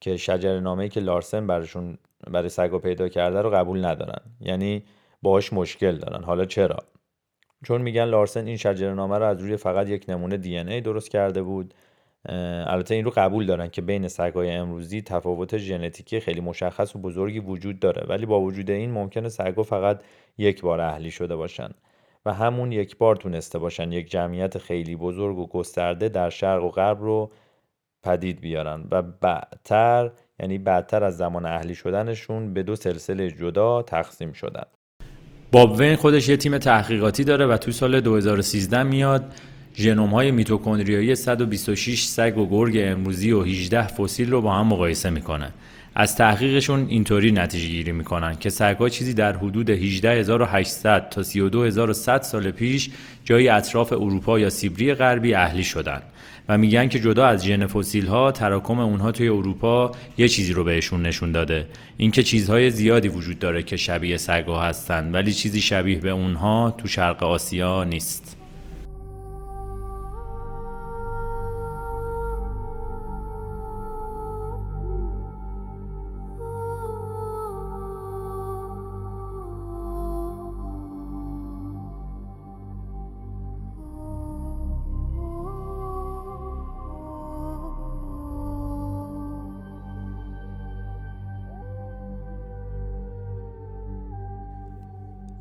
که 0.00 0.16
شجر 0.16 0.60
نامه‌ای 0.60 0.88
که 0.88 1.00
لارسن 1.00 1.46
براشون 1.46 1.98
برای 2.30 2.48
سگا 2.48 2.78
پیدا 2.78 3.08
کرده 3.08 3.42
رو 3.42 3.50
قبول 3.50 3.84
ندارن. 3.84 4.20
یعنی 4.40 4.84
باهاش 5.22 5.52
مشکل 5.52 5.96
دارن. 5.96 6.24
حالا 6.24 6.44
چرا؟ 6.44 6.78
چون 7.64 7.82
میگن 7.82 8.04
لارسن 8.04 8.46
این 8.46 8.56
شجرنامه 8.56 9.18
رو 9.18 9.24
از 9.24 9.40
روی 9.40 9.56
فقط 9.56 9.88
یک 9.88 10.04
نمونه 10.08 10.36
دی 10.36 10.58
ای 10.58 10.80
درست 10.80 11.10
کرده 11.10 11.42
بود. 11.42 11.74
البته 12.66 12.94
این 12.94 13.04
رو 13.04 13.12
قبول 13.16 13.46
دارن 13.46 13.68
که 13.68 13.82
بین 13.82 14.08
سگهای 14.08 14.50
امروزی 14.50 15.02
تفاوت 15.02 15.56
ژنتیکی 15.56 16.20
خیلی 16.20 16.40
مشخص 16.40 16.96
و 16.96 16.98
بزرگی 16.98 17.38
وجود 17.38 17.80
داره. 17.80 18.06
ولی 18.08 18.26
با 18.26 18.40
وجود 18.40 18.70
این 18.70 18.90
ممکنه 18.90 19.28
سگها 19.28 19.62
فقط 19.62 20.02
یک 20.38 20.62
بار 20.62 20.80
اهلی 20.80 21.10
شده 21.10 21.36
باشن 21.36 21.70
و 22.26 22.32
همون 22.32 22.72
یک 22.72 22.96
بار 22.96 23.16
تونسته 23.16 23.58
باشن 23.58 23.92
یک 23.92 24.10
جمعیت 24.10 24.58
خیلی 24.58 24.96
بزرگ 24.96 25.38
و 25.38 25.46
گسترده 25.46 26.08
در 26.08 26.30
شرق 26.30 26.64
و 26.64 26.68
غرب 26.68 27.02
رو 27.02 27.30
پدید 28.04 28.40
بیارن 28.40 28.84
و 28.90 29.02
بعدتر 29.02 30.10
یعنی 30.40 30.58
بعدتر 30.58 31.04
از 31.04 31.16
زمان 31.16 31.46
اهلی 31.46 31.74
شدنشون 31.74 32.54
به 32.54 32.62
دو 32.62 32.76
سلسله 32.76 33.30
جدا 33.30 33.82
تقسیم 33.82 34.32
شدن. 34.32 34.64
باب 35.52 35.78
وین 35.78 35.96
خودش 35.96 36.28
یه 36.28 36.36
تیم 36.36 36.58
تحقیقاتی 36.58 37.24
داره 37.24 37.46
و 37.46 37.56
تو 37.56 37.72
سال 37.72 38.00
2013 38.00 38.82
میاد. 38.82 39.24
ژنوم 39.76 40.10
های 40.10 40.30
میتوکندریایی 40.30 41.14
126 41.14 42.04
سگ 42.04 42.38
و 42.38 42.46
گرگ 42.46 42.76
امروزی 42.78 43.32
و 43.32 43.42
18 43.42 43.86
فسیل 43.86 44.30
رو 44.30 44.40
با 44.40 44.52
هم 44.52 44.66
مقایسه 44.66 45.10
می‌کنه 45.10 45.52
از 45.94 46.16
تحقیقشون 46.16 46.86
اینطوری 46.88 47.32
نتیجه 47.32 47.68
گیری 47.68 47.92
می‌کنن 47.92 48.36
که 48.36 48.50
سگها 48.50 48.88
چیزی 48.88 49.14
در 49.14 49.36
حدود 49.36 49.70
18800 49.70 51.08
تا 51.08 51.22
32100 51.22 52.22
سال 52.22 52.50
پیش 52.50 52.90
جایی 53.24 53.48
اطراف 53.48 53.92
اروپا 53.92 54.38
یا 54.38 54.50
سیبری 54.50 54.94
غربی 54.94 55.34
اهلی 55.34 55.64
شدن. 55.64 56.02
و 56.48 56.58
میگن 56.58 56.88
که 56.88 57.00
جدا 57.00 57.26
از 57.26 57.44
ژن 57.44 57.66
فسیل 57.66 58.06
ها 58.06 58.32
تراکم 58.32 58.78
اونها 58.78 59.12
توی 59.12 59.28
اروپا 59.28 59.92
یه 60.18 60.28
چیزی 60.28 60.52
رو 60.52 60.64
بهشون 60.64 61.02
نشون 61.02 61.32
داده. 61.32 61.66
اینکه 61.96 62.22
چیزهای 62.22 62.70
زیادی 62.70 63.08
وجود 63.08 63.38
داره 63.38 63.62
که 63.62 63.76
شبیه 63.76 64.16
سگها 64.16 64.62
هستن 64.62 65.12
ولی 65.12 65.32
چیزی 65.32 65.60
شبیه 65.60 65.98
به 65.98 66.10
اونها 66.10 66.74
تو 66.78 66.88
شرق 66.88 67.22
آسیا 67.22 67.84
نیست. 67.84 68.43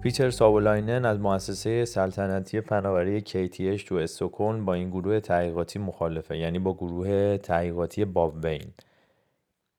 پیتر 0.04 0.30
ساولاینن 0.30 1.06
از 1.06 1.20
مؤسسه 1.20 1.86
سلطنتی 1.86 2.62
فناوری 2.62 3.22
KTH 3.22 3.84
تو 3.84 3.96
استکهلم 3.96 4.66
با 4.66 4.74
این 4.74 4.90
گروه 4.90 5.20
تحقیقاتی 5.20 5.80
مخالفه 5.80 6.38
یعنی 6.38 6.60
با 6.60 6.74
گروه 6.74 7.38
تحقیقاتی 7.38 8.06
وین 8.44 8.74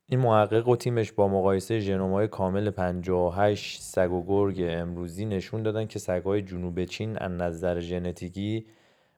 این 0.09 0.21
محقق 0.21 0.69
و 0.69 0.77
تیمش 0.77 1.13
با 1.13 1.29
مقایسه 1.29 1.79
ژنوم‌های 1.79 2.29
کامل 2.29 2.71
58 2.71 3.83
سگ 3.83 4.13
و 4.13 4.25
گرگ 4.27 4.57
امروزی 4.69 5.25
نشون 5.25 5.63
دادن 5.63 5.87
که 5.87 5.99
سگ‌های 5.99 6.43
جنوب 6.43 6.85
چین 6.85 7.19
از 7.19 7.33
نظر 7.33 7.81
ژنتیکی 7.81 8.67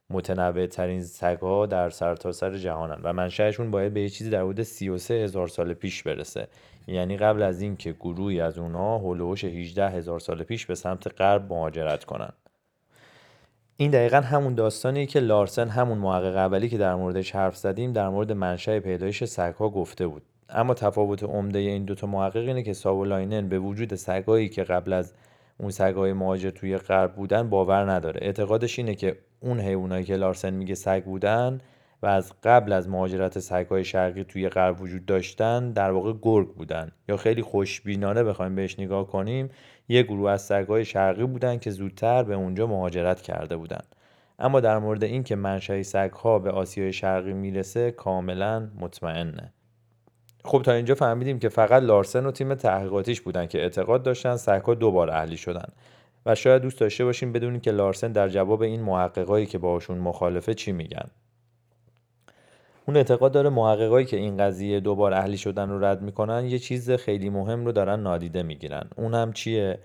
متنوع 0.09 0.65
ترین 0.65 1.03
سگ‌ها 1.03 1.65
در 1.65 1.89
سرتاسر 1.89 2.51
سر 2.51 2.57
جهانن 2.57 2.99
و 3.03 3.13
منشأشون 3.13 3.71
باید 3.71 3.93
به 3.93 4.01
یه 4.01 4.09
چیزی 4.09 4.29
در 4.29 4.41
حدود 4.41 4.63
33 4.63 5.13
هزار 5.13 5.47
سال 5.47 5.73
پیش 5.73 6.03
برسه. 6.03 6.47
یعنی 6.87 7.17
قبل 7.17 7.41
از 7.41 7.61
اینکه 7.61 7.91
گروهی 7.93 8.41
از 8.41 8.57
اونها 8.57 8.97
هلوش 8.97 9.43
18 9.43 9.89
هزار 9.89 10.19
سال 10.19 10.43
پیش 10.43 10.65
به 10.65 10.75
سمت 10.75 11.21
غرب 11.21 11.53
مهاجرت 11.53 12.03
کنن. 12.03 12.33
این 13.77 13.91
دقیقا 13.91 14.21
همون 14.21 14.55
داستانیه 14.55 15.05
که 15.05 15.19
لارسن 15.19 15.69
همون 15.69 15.97
محقق 15.97 16.37
اولی 16.37 16.69
که 16.69 16.77
در 16.77 16.95
موردش 16.95 17.35
حرف 17.35 17.57
زدیم 17.57 17.93
در 17.93 18.09
مورد 18.09 18.31
منشأ 18.31 18.79
پیدایش 18.79 19.23
سگها 19.23 19.69
گفته 19.69 20.07
بود. 20.07 20.21
اما 20.49 20.73
تفاوت 20.73 21.23
عمده 21.23 21.59
این 21.59 21.85
دوتا 21.85 22.07
محقق 22.07 22.47
اینه 22.47 22.63
که 22.63 22.73
ساولاینن 22.73 23.49
به 23.49 23.59
وجود 23.59 23.95
سگهایی 23.95 24.49
که 24.49 24.63
قبل 24.63 24.93
از 24.93 25.13
اون 25.57 25.69
سگهای 25.69 26.13
مهاجر 26.13 26.49
توی 26.49 26.77
غرب 26.77 27.15
بودن 27.15 27.49
باور 27.49 27.91
نداره. 27.91 28.19
اعتقادش 28.23 28.79
اینه 28.79 28.95
که 28.95 29.17
اون 29.39 29.59
حیوانایی 29.59 30.05
که 30.05 30.15
لارسن 30.15 30.53
میگه 30.53 30.75
سگ 30.75 31.03
بودن 31.03 31.61
و 32.03 32.07
از 32.07 32.33
قبل 32.43 32.73
از 32.73 32.89
مهاجرت 32.89 33.39
سگهای 33.39 33.83
شرقی 33.83 34.23
توی 34.23 34.49
غرب 34.49 34.81
وجود 34.81 35.05
داشتن 35.05 35.71
در 35.71 35.91
واقع 35.91 36.13
گرگ 36.21 36.55
بودن. 36.55 36.91
یا 37.09 37.17
خیلی 37.17 37.41
خوشبینانه 37.41 38.23
بخوایم 38.23 38.55
بهش 38.55 38.79
نگاه 38.79 39.07
کنیم 39.07 39.49
یه 39.89 40.03
گروه 40.03 40.31
از 40.31 40.41
سگهای 40.41 40.85
شرقی 40.85 41.25
بودن 41.25 41.57
که 41.57 41.71
زودتر 41.71 42.23
به 42.23 42.35
اونجا 42.35 42.67
مهاجرت 42.67 43.21
کرده 43.21 43.57
بودن. 43.57 43.81
اما 44.39 44.59
در 44.59 44.79
مورد 44.79 45.03
اینکه 45.03 45.35
منشأ 45.35 45.83
سگها 45.83 46.39
به 46.39 46.51
آسیای 46.51 46.93
شرقی 46.93 47.33
می‌رسه 47.33 47.91
کاملا 47.91 48.69
مطمئنه. 48.79 49.53
خب 50.45 50.61
تا 50.61 50.71
اینجا 50.71 50.95
فهمیدیم 50.95 51.39
که 51.39 51.49
فقط 51.49 51.83
لارسن 51.83 52.25
و 52.25 52.31
تیم 52.31 52.55
تحقیقاتیش 52.55 53.21
بودن 53.21 53.45
که 53.45 53.61
اعتقاد 53.61 54.03
داشتن 54.03 54.35
سگها 54.35 54.73
دوبار 54.73 55.09
اهلی 55.09 55.37
شدن. 55.37 55.69
و 56.25 56.35
شاید 56.35 56.61
دوست 56.61 56.79
داشته 56.79 57.05
باشیم 57.05 57.31
بدونیم 57.31 57.59
که 57.59 57.71
لارسن 57.71 58.11
در 58.11 58.29
جواب 58.29 58.61
این 58.61 58.81
محققایی 58.81 59.45
که 59.45 59.57
باشون 59.57 59.97
مخالفه 59.97 60.53
چی 60.53 60.71
میگن. 60.71 61.05
اون 62.87 62.97
اعتقاد 62.97 63.31
داره 63.31 63.49
محققایی 63.49 64.05
که 64.05 64.17
این 64.17 64.37
قضیه 64.37 64.79
دوبار 64.79 65.13
اهلی 65.13 65.37
شدن 65.37 65.69
رو 65.69 65.83
رد 65.83 66.01
می‌کنن 66.01 66.45
یه 66.45 66.59
چیز 66.59 66.91
خیلی 66.91 67.29
مهم 67.29 67.65
رو 67.65 67.71
دارن 67.71 67.99
نادیده 67.99 68.43
می‌گیرن. 68.43 68.89
اون 68.95 69.13
هم 69.13 69.33
چیه؟ 69.33 69.79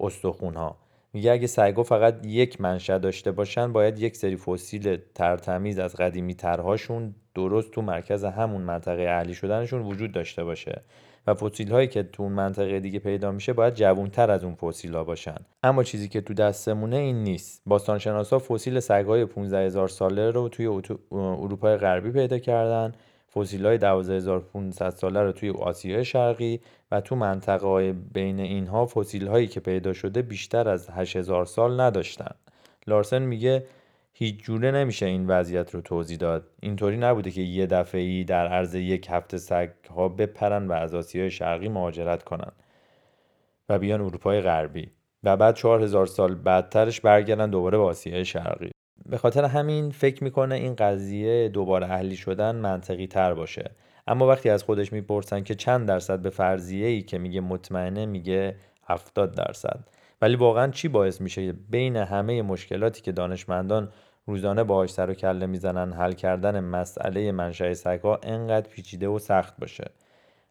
استخون 0.00 0.54
ها 0.54 0.76
میگه 1.12 1.32
اگه 1.32 1.46
سگا 1.46 1.82
فقط 1.82 2.26
یک 2.26 2.60
منشأ 2.60 2.98
داشته 2.98 3.32
باشن 3.32 3.72
باید 3.72 3.98
یک 3.98 4.16
سری 4.16 4.36
فسیل 4.36 4.98
ترتمیز 5.14 5.78
از 5.78 5.96
قدیمی 5.96 6.34
ترهاشون 6.34 7.14
درست 7.34 7.70
تو 7.70 7.82
مرکز 7.82 8.24
همون 8.24 8.62
منطقه 8.62 9.02
اهلی 9.02 9.34
شدنشون 9.34 9.82
وجود 9.82 10.12
داشته 10.12 10.44
باشه. 10.44 10.82
و 11.26 11.34
فسیل 11.34 11.72
هایی 11.72 11.88
که 11.88 12.02
تو 12.02 12.22
اون 12.22 12.32
منطقه 12.32 12.80
دیگه 12.80 12.98
پیدا 12.98 13.32
میشه 13.32 13.52
باید 13.52 13.74
جوونتر 13.74 14.30
از 14.30 14.44
اون 14.44 14.54
فسیل 14.54 14.94
ها 14.94 15.04
باشن. 15.04 15.36
اما 15.62 15.82
چیزی 15.84 16.08
که 16.08 16.20
تو 16.20 16.34
دستمونه 16.34 16.96
این 16.96 17.22
نیست. 17.22 17.62
باستانشناسا 17.66 18.38
فسیل 18.38 18.80
سگهای 18.80 19.24
15 19.24 19.58
هزار 19.58 19.88
ساله 19.88 20.30
رو 20.30 20.48
توی 20.48 20.66
اروپای 21.12 21.76
غربی 21.76 22.10
پیدا 22.10 22.38
کردن. 22.38 22.92
فسیل 23.34 23.66
های 23.66 23.78
12500 23.78 24.90
ساله 24.90 25.22
رو 25.22 25.32
توی 25.32 25.50
آسیای 25.50 26.04
شرقی 26.04 26.60
و 26.90 27.00
تو 27.00 27.16
منطقه 27.16 27.66
های 27.66 27.92
بین 27.92 28.40
اینها 28.40 28.86
فسیل 28.86 29.26
هایی 29.26 29.46
که 29.46 29.60
پیدا 29.60 29.92
شده 29.92 30.22
بیشتر 30.22 30.68
از 30.68 30.90
8000 30.90 31.44
سال 31.44 31.80
نداشتن. 31.80 32.34
لارسن 32.86 33.22
میگه 33.22 33.64
هیچ 34.12 34.42
جوره 34.42 34.70
نمیشه 34.70 35.06
این 35.06 35.26
وضعیت 35.26 35.74
رو 35.74 35.80
توضیح 35.80 36.18
داد. 36.18 36.46
اینطوری 36.60 36.96
نبوده 36.96 37.30
که 37.30 37.40
یه 37.40 37.66
دفعه 37.66 38.24
در 38.24 38.46
عرض 38.46 38.74
یک 38.74 39.06
هفته 39.10 39.38
سگ 39.38 39.70
ها 39.96 40.08
بپرن 40.08 40.68
و 40.68 40.72
از 40.72 40.94
آسیای 40.94 41.30
شرقی 41.30 41.68
مهاجرت 41.68 42.22
کنن 42.22 42.52
و 43.68 43.78
بیان 43.78 44.00
اروپای 44.00 44.40
غربی 44.40 44.90
و 45.24 45.36
بعد 45.36 45.54
چهار 45.54 45.82
هزار 45.82 46.06
سال 46.06 46.34
بعدترش 46.34 47.00
برگردن 47.00 47.50
دوباره 47.50 47.78
به 47.78 47.84
آسیای 47.84 48.24
شرقی. 48.24 48.70
به 49.06 49.18
خاطر 49.18 49.44
همین 49.44 49.90
فکر 49.90 50.24
می‌کنه 50.24 50.54
این 50.54 50.74
قضیه 50.74 51.48
دوباره 51.48 51.90
اهلی 51.90 52.16
شدن 52.16 52.56
منطقی 52.56 53.06
تر 53.06 53.34
باشه. 53.34 53.70
اما 54.06 54.26
وقتی 54.26 54.50
از 54.50 54.62
خودش 54.62 54.92
می‌پرسن 54.92 55.40
که 55.42 55.54
چند 55.54 55.88
درصد 55.88 56.18
به 56.18 56.30
فرضیه 56.30 56.86
ای 56.86 57.02
که 57.02 57.18
میگه 57.18 57.40
مطمئنه 57.40 58.06
میگه 58.06 58.56
70 58.86 59.34
درصد. 59.34 59.80
ولی 60.22 60.36
واقعا 60.36 60.70
چی 60.70 60.88
باعث 60.88 61.20
میشه 61.20 61.52
بین 61.52 61.96
همه 61.96 62.42
مشکلاتی 62.42 63.02
که 63.02 63.12
دانشمندان 63.12 63.92
روزانه 64.26 64.64
باهاش 64.64 64.90
سر 64.90 65.10
و 65.10 65.14
کله 65.14 65.46
می‌زنن 65.46 65.92
حل 65.92 66.12
کردن 66.12 66.60
مسئله 66.60 67.32
منشأ 67.32 67.74
سگها 67.74 68.20
انقدر 68.22 68.68
پیچیده 68.68 69.08
و 69.08 69.18
سخت 69.18 69.54
باشه؟ 69.58 69.90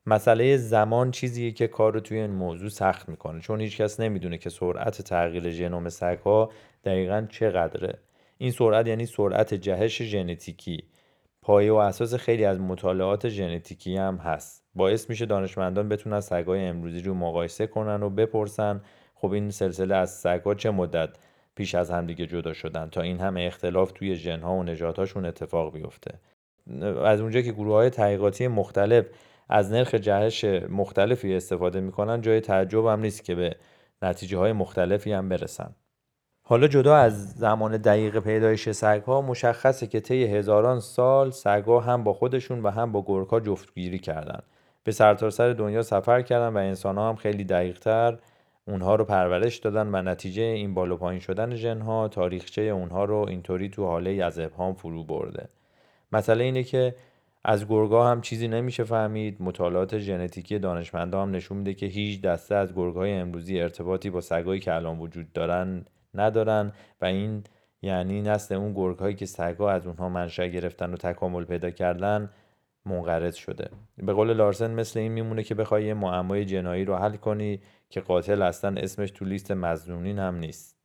مسئله 0.06 0.58
زمان 0.58 1.12
چیزیه 1.12 1.52
که 1.52 1.68
کار 1.68 1.94
رو 1.94 2.00
توی 2.00 2.20
این 2.20 2.32
موضوع 2.32 2.70
سخت 2.70 3.10
می‌کنه. 3.10 3.40
چون 3.40 3.62
هیچکس 3.62 4.00
نمی‌دونه 4.00 4.38
که 4.38 4.50
سرعت 4.50 5.02
تغییر 5.02 5.50
ژنوم 5.50 5.90
سگها 5.90 6.52
دقیقا 6.84 7.28
چقدره. 7.30 8.00
این 8.38 8.52
سرعت 8.52 8.88
یعنی 8.88 9.06
سرعت 9.06 9.54
جهش 9.54 10.02
ژنتیکی. 10.02 10.84
پایه 11.42 11.72
و 11.72 11.76
اساس 11.76 12.14
خیلی 12.14 12.46
از 12.46 12.60
مطالعات 12.60 13.30
ژنتیکی 13.30 13.98
هم 13.98 14.16
هست. 14.16 14.64
باعث 14.76 15.10
میشه 15.10 15.26
دانشمندان 15.26 15.90
بتونن 15.90 16.20
سگهای 16.20 16.66
امروزی 16.66 17.02
رو 17.02 17.14
مقایسه 17.14 17.68
کنن 17.68 18.04
و 18.04 18.10
بپرسن 18.10 18.82
خب 19.16 19.32
این 19.32 19.50
سلسله 19.50 19.96
از 19.96 20.12
سگها 20.12 20.56
چه 20.56 20.72
مدت 20.72 21.10
پیش 21.56 21.76
از 21.76 21.92
همدیگه 21.92 22.26
جدا 22.26 22.54
شدن؟ 22.54 22.90
تا 22.90 23.02
این 23.02 23.20
همه 23.20 23.42
اختلاف 23.42 23.92
توی 23.92 24.16
ژنها 24.16 24.56
و 24.56 24.64
نژادهاشون 24.64 25.26
اتفاق 25.26 25.74
بیفته. 25.74 26.20
از 27.04 27.22
اونجا 27.22 27.42
که 27.42 27.52
گروه 27.52 27.74
های 27.74 27.90
تحقیقاتی 27.90 28.48
مختلف 28.48 29.06
از 29.50 29.72
نرخ 29.72 29.96
جهش 29.96 30.44
مختلفی 30.70 31.36
استفاده 31.36 31.80
می‌کنن 31.80 32.22
جای 32.22 32.42
تعجب 32.42 32.86
هم 32.86 33.00
نیست 33.00 33.24
که 33.24 33.36
به 33.36 33.56
نتیجه 34.02 34.38
های 34.38 34.52
مختلفی 34.52 35.12
هم 35.12 35.30
برسن. 35.30 35.76
حالا 36.50 36.68
جدا 36.68 36.96
از 36.96 37.32
زمان 37.32 37.78
دقیق 37.78 38.20
پیدایش 38.20 38.70
سگها 38.70 39.22
مشخصه 39.22 39.88
که 39.88 40.00
طی 40.00 40.24
هزاران 40.24 40.80
سال 40.80 41.32
سگها 41.32 41.80
هم 41.80 42.04
با 42.04 42.14
خودشون 42.14 42.64
و 42.64 42.70
هم 42.70 42.92
با 42.92 43.04
گرگها 43.08 43.40
جفتگیری 43.40 44.00
کردن. 44.00 44.40
به 44.84 44.92
سرتاسر 44.92 45.30
سر 45.30 45.54
دنیا 45.54 45.82
سفر 45.82 46.22
کردن 46.22 46.54
و 46.54 46.58
انسان 46.58 46.98
ها 46.98 47.10
هم 47.10 47.16
خیلی 47.16 47.44
دقیقتر 47.44 48.18
اونها 48.68 48.96
رو 48.96 49.06
پرورش 49.06 49.58
دادن 49.58 49.96
و 49.96 50.02
نتیجه 50.02 50.44
این 50.44 50.74
بالا 50.74 50.96
پایین 50.96 51.20
شدن 51.20 51.56
ژنها 51.56 52.08
تاریخچه 52.08 52.62
اونها 52.62 53.06
رو 53.06 53.26
اینطوری 53.30 53.70
تو 53.70 53.86
حاله 53.86 54.24
از 54.24 54.40
ابهام 54.40 54.74
فرو 54.74 55.04
برده. 55.04 55.50
مسئله 56.12 56.44
اینه 56.44 56.64
که 56.64 56.96
از 57.44 57.68
گرگا 57.68 58.08
هم 58.08 58.22
چیزی 58.22 58.48
نمیشه 58.48 58.84
فهمید. 58.84 59.38
مطالعات 59.40 59.98
ژنتیکی 59.98 60.60
دانشمندا 60.60 61.22
هم 61.22 61.32
نشون 61.32 61.58
میده 61.58 61.74
که 61.74 61.86
هیچ 61.86 62.22
دسته 62.22 62.56
از 62.56 62.74
گرگهای 62.76 63.14
امروزی 63.14 63.62
ارتباطی 63.62 64.10
با 64.10 64.22
سگایی 64.22 64.60
که 64.60 64.74
الان 64.74 65.00
وجود 65.00 65.34
دارن 65.34 65.86
ندارن 66.20 66.72
و 67.02 67.06
این 67.06 67.44
یعنی 67.82 68.22
نسل 68.22 68.56
اون 68.56 68.74
گرگهایی 68.74 69.16
که 69.16 69.26
سگا 69.26 69.72
از 69.72 69.88
اونها 69.88 70.10
منشأ 70.10 70.48
گرفتن 70.48 70.94
و 70.94 70.98
تکامل 70.98 71.44
پیدا 71.44 71.70
کردن 71.70 72.30
منقرض 72.86 73.36
شده. 73.36 73.70
به 73.98 74.14
قول 74.14 74.34
لارسن 74.34 74.72
مثل 74.72 75.00
این 75.00 75.12
میمونه 75.12 75.44
که 75.44 75.56
بخوای 75.56 75.86
یه 75.86 75.94
معمای 75.94 76.46
جنایی 76.46 76.86
رو 76.86 76.96
حل 76.96 77.16
کنی 77.16 77.60
که 77.90 78.02
قاتل 78.02 78.42
اصلا 78.42 78.82
اسمش 78.82 79.12
تو 79.12 79.26
لیست 79.26 79.52
مزنونین 79.52 80.20
هم 80.20 80.36
نیست. 80.36 80.78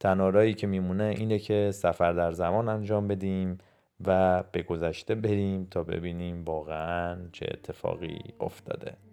تنارایی 0.00 0.54
که 0.54 0.66
میمونه 0.66 1.14
اینه 1.18 1.38
که 1.38 1.70
سفر 1.74 2.12
در 2.12 2.32
زمان 2.32 2.68
انجام 2.68 3.08
بدیم 3.08 3.58
و 4.06 4.42
به 4.52 4.62
گذشته 4.62 5.14
بریم 5.14 5.64
تا 5.70 5.82
ببینیم 5.82 6.44
واقعا 6.44 7.18
چه 7.32 7.46
اتفاقی 7.50 8.18
افتاده. 8.40 9.07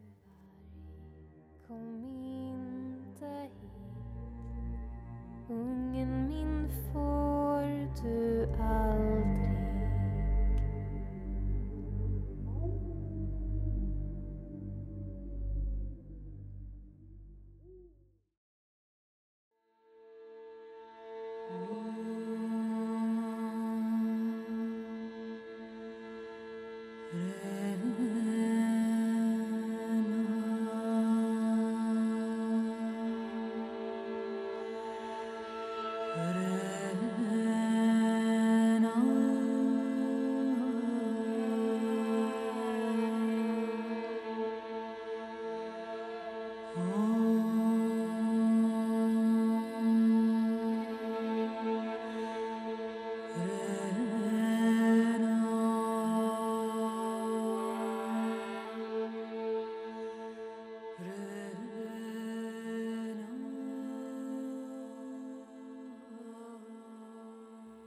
uh, 8.54 9.05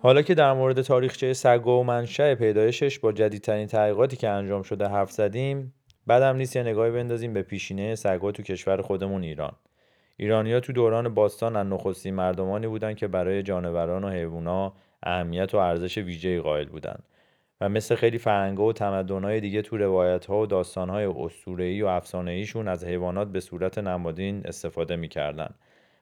حالا 0.09 0.23
که 0.23 0.35
در 0.35 0.53
مورد 0.53 0.83
تاریخچه 0.83 1.33
سگا 1.33 1.81
و 1.81 1.85
منشأ 1.85 2.35
پیدایشش 2.35 2.99
با 2.99 3.13
جدیدترین 3.13 3.67
تحقیقاتی 3.67 4.17
که 4.17 4.29
انجام 4.29 4.63
شده 4.63 4.89
حرف 4.89 5.11
زدیم 5.11 5.75
بعدم 6.07 6.37
نیست 6.37 6.57
یه 6.57 6.63
نگاهی 6.63 6.91
بندازیم 6.91 7.33
به 7.33 7.43
پیشینه 7.43 7.95
سگا 7.95 8.33
تو 8.33 8.43
کشور 8.43 8.83
خودمون 8.83 9.23
ایران. 9.23 9.53
ایرانیا 10.17 10.61
تو 10.61 10.73
دوران 10.73 11.15
باستان 11.15 11.57
از 11.57 11.67
نخستین 11.67 12.15
مردمانی 12.15 12.67
بودند 12.67 12.97
که 12.97 13.09
برای 13.09 13.43
جانوران 13.43 14.05
و 14.05 14.09
حیوونا 14.09 14.73
اهمیت 15.03 15.55
و 15.55 15.57
ارزش 15.57 15.99
ویژه‌ای 15.99 16.41
قائل 16.41 16.69
بودند 16.69 17.03
و 17.61 17.69
مثل 17.69 17.95
خیلی 17.95 18.19
فرهنگ‌ها 18.19 18.65
و 18.65 18.73
تمدن‌های 18.73 19.41
دیگه 19.41 19.63
تو 19.63 19.77
روایت‌ها 19.77 20.41
و 20.41 20.47
داستان‌های 20.47 21.05
اسطوره‌ای 21.05 21.83
و 21.83 21.87
افسانه‌ایشون 21.87 22.69
از 22.69 22.85
حیوانات 22.85 23.29
به 23.29 23.41
صورت 23.41 23.79
نمادین 23.79 24.43
استفاده 24.45 24.97
می‌کردن 24.97 25.55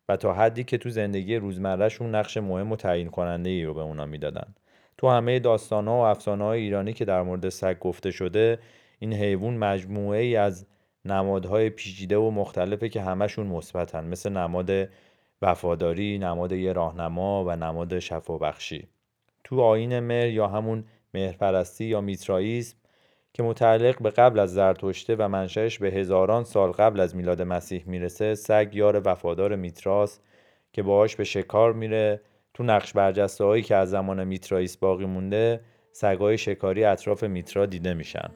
و 0.09 0.16
تا 0.16 0.33
حدی 0.33 0.64
که 0.64 0.79
تو 0.79 0.90
زندگی 0.90 1.37
روزمرهشون 1.37 2.14
نقش 2.14 2.37
مهم 2.37 2.73
و 2.73 2.77
تعیین 2.77 3.09
کننده 3.09 3.51
ای 3.51 3.64
رو 3.64 3.75
به 3.75 3.81
اونا 3.81 4.07
می‌دادن. 4.07 4.55
تو 4.99 5.09
همه 5.09 5.38
داستان 5.38 5.88
ها 5.88 5.95
و 5.95 6.05
افسانه 6.05 6.45
های 6.45 6.61
ایرانی 6.61 6.92
که 6.92 7.05
در 7.05 7.23
مورد 7.23 7.49
سگ 7.49 7.79
گفته 7.79 8.11
شده 8.11 8.59
این 8.99 9.12
حیوان 9.12 9.57
مجموعه 9.57 10.21
ای 10.21 10.37
از 10.37 10.66
نمادهای 11.05 11.71
پیچیده 11.71 12.16
و 12.16 12.31
مختلفه 12.31 12.88
که 12.88 13.01
همشون 13.01 13.47
مثبتن. 13.47 14.05
مثل 14.05 14.33
نماد 14.33 14.88
وفاداری، 15.42 16.19
نماد 16.19 16.53
یه 16.53 16.73
راهنما 16.73 17.45
و 17.45 17.57
نماد 17.57 17.99
شفابخشی. 17.99 18.88
تو 19.45 19.61
آین 19.61 20.01
مهر 20.01 20.29
یا 20.29 20.49
همون 20.49 20.85
مهرپرستی 21.14 21.85
یا 21.85 22.01
میترائیسم 22.01 22.77
که 23.37 23.42
متعلق 23.42 24.03
به 24.03 24.11
قبل 24.11 24.38
از 24.38 24.53
زرتشته 24.53 25.16
و 25.16 25.29
منشأش 25.29 25.79
به 25.79 25.90
هزاران 25.90 26.44
سال 26.44 26.70
قبل 26.70 27.01
از 27.01 27.16
میلاد 27.16 27.42
مسیح 27.42 27.83
می‌رسه 27.87 28.35
سگ 28.35 28.68
یار 28.72 29.03
وفادار 29.05 29.57
میتراس 29.57 30.20
که 30.72 30.83
باهاش 30.83 31.16
به 31.16 31.25
شکار 31.25 31.72
میره. 31.72 32.20
تو 32.55 32.62
نقش 32.62 32.92
برجسته 32.92 33.44
هایی 33.44 33.62
که 33.62 33.77
از 33.77 33.90
زمان 33.90 34.25
میترائیس 34.25 34.77
باقی 34.77 35.05
مونده 35.05 35.61
سگای 35.92 36.38
شکاری 36.38 36.85
اطراف 36.85 37.25
میترا 37.25 37.66
دیده 37.66 37.94
میشن. 37.94 38.31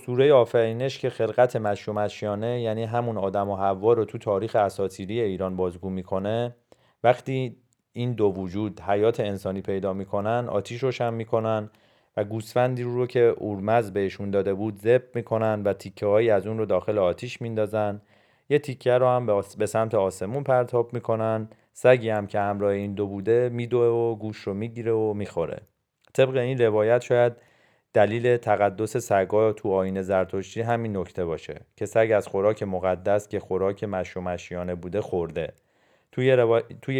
اسطوره 0.00 0.32
آفرینش 0.32 0.98
که 0.98 1.10
خلقت 1.10 1.56
مشیانه 1.56 2.60
یعنی 2.60 2.84
همون 2.84 3.18
آدم 3.18 3.48
و 3.48 3.56
حوا 3.56 3.92
رو 3.92 4.04
تو 4.04 4.18
تاریخ 4.18 4.56
اساطیری 4.56 5.20
ایران 5.20 5.56
بازگو 5.56 5.90
می‌کنه 5.90 6.56
وقتی 7.04 7.56
این 7.92 8.12
دو 8.12 8.24
وجود 8.24 8.80
حیات 8.80 9.20
انسانی 9.20 9.60
پیدا 9.60 9.92
می‌کنن 9.92 10.46
آتیش 10.48 10.82
روشن 10.82 11.14
می‌کنن 11.14 11.70
و 12.16 12.24
گوسفندی 12.24 12.82
رو 12.82 13.06
که 13.06 13.20
اورمز 13.20 13.92
بهشون 13.92 14.30
داده 14.30 14.54
بود 14.54 14.76
ذبح 14.76 15.04
می‌کنن 15.14 15.62
و 15.62 15.72
تیکه 15.72 16.06
هایی 16.06 16.30
از 16.30 16.46
اون 16.46 16.58
رو 16.58 16.66
داخل 16.66 16.98
آتیش 16.98 17.42
میندازن. 17.42 18.02
یه 18.48 18.58
تیکه 18.58 18.92
رو 18.92 19.06
هم 19.06 19.42
به 19.58 19.66
سمت 19.66 19.94
آسمون 19.94 20.42
پرتاب 20.42 20.92
می‌کنن. 20.92 21.48
سگی 21.72 22.10
هم 22.10 22.26
که 22.26 22.38
همراه 22.40 22.72
این 22.72 22.94
دو 22.94 23.06
بوده 23.06 23.48
میدوه 23.48 23.86
و 23.86 24.14
گوش 24.16 24.38
رو 24.38 24.54
می‌گیره 24.54 24.92
و 24.92 25.14
می‌خوره. 25.14 25.60
طبق 26.14 26.36
این 26.36 26.58
روایت 26.58 27.00
شاید 27.00 27.32
دلیل 27.92 28.36
تقدس 28.36 28.96
سگا 28.96 29.52
تو 29.52 29.72
آین 29.72 30.02
زرتشتی 30.02 30.60
همین 30.60 30.96
نکته 30.96 31.24
باشه 31.24 31.60
که 31.76 31.86
سگ 31.86 32.12
از 32.16 32.26
خوراک 32.26 32.62
مقدس 32.62 33.28
که 33.28 33.40
خوراک 33.40 33.84
مش 33.84 34.16
و 34.16 34.20
مشیانه 34.20 34.74
بوده 34.74 35.00
خورده. 35.00 35.52
توی, 36.12 36.32
روا... 36.32 36.60
توی 36.82 36.96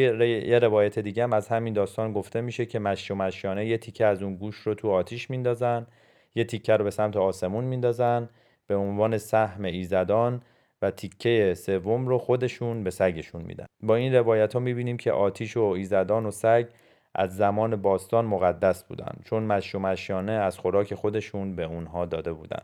یه 0.46 0.58
روایت 0.58 0.98
دیگه 0.98 1.22
هم 1.22 1.32
از 1.32 1.48
همین 1.48 1.74
داستان 1.74 2.12
گفته 2.12 2.40
میشه 2.40 2.66
که 2.66 2.78
مش 2.78 3.10
و 3.10 3.14
مشیانه 3.14 3.66
یه 3.66 3.78
تیکه 3.78 4.06
از 4.06 4.22
اون 4.22 4.36
گوش 4.36 4.56
رو 4.56 4.74
تو 4.74 4.90
آتیش 4.90 5.30
میندازن 5.30 5.86
یه 6.34 6.44
تیکه 6.44 6.76
رو 6.76 6.84
به 6.84 6.90
سمت 6.90 7.16
آسمون 7.16 7.64
میندازن 7.64 8.28
به 8.66 8.76
عنوان 8.76 9.18
سهم 9.18 9.64
ایزدان 9.64 10.42
و 10.82 10.90
تیکه 10.90 11.54
سوم 11.56 12.06
رو 12.06 12.18
خودشون 12.18 12.84
به 12.84 12.90
سگشون 12.90 13.42
میدن. 13.42 13.66
با 13.82 13.96
این 13.96 14.14
روایت 14.14 14.52
ها 14.52 14.60
می‌بینیم 14.60 14.96
که 14.96 15.12
آتیش 15.12 15.56
و 15.56 15.62
ایزدان 15.62 16.26
و 16.26 16.30
سگ 16.30 16.66
از 17.14 17.36
زمان 17.36 17.76
باستان 17.76 18.24
مقدس 18.24 18.84
بودن 18.84 19.12
چون 19.24 19.42
مش 19.42 19.74
و 19.74 19.78
مشیانه 19.78 20.32
از 20.32 20.58
خوراک 20.58 20.94
خودشون 20.94 21.56
به 21.56 21.64
اونها 21.64 22.06
داده 22.06 22.32
بودن 22.32 22.62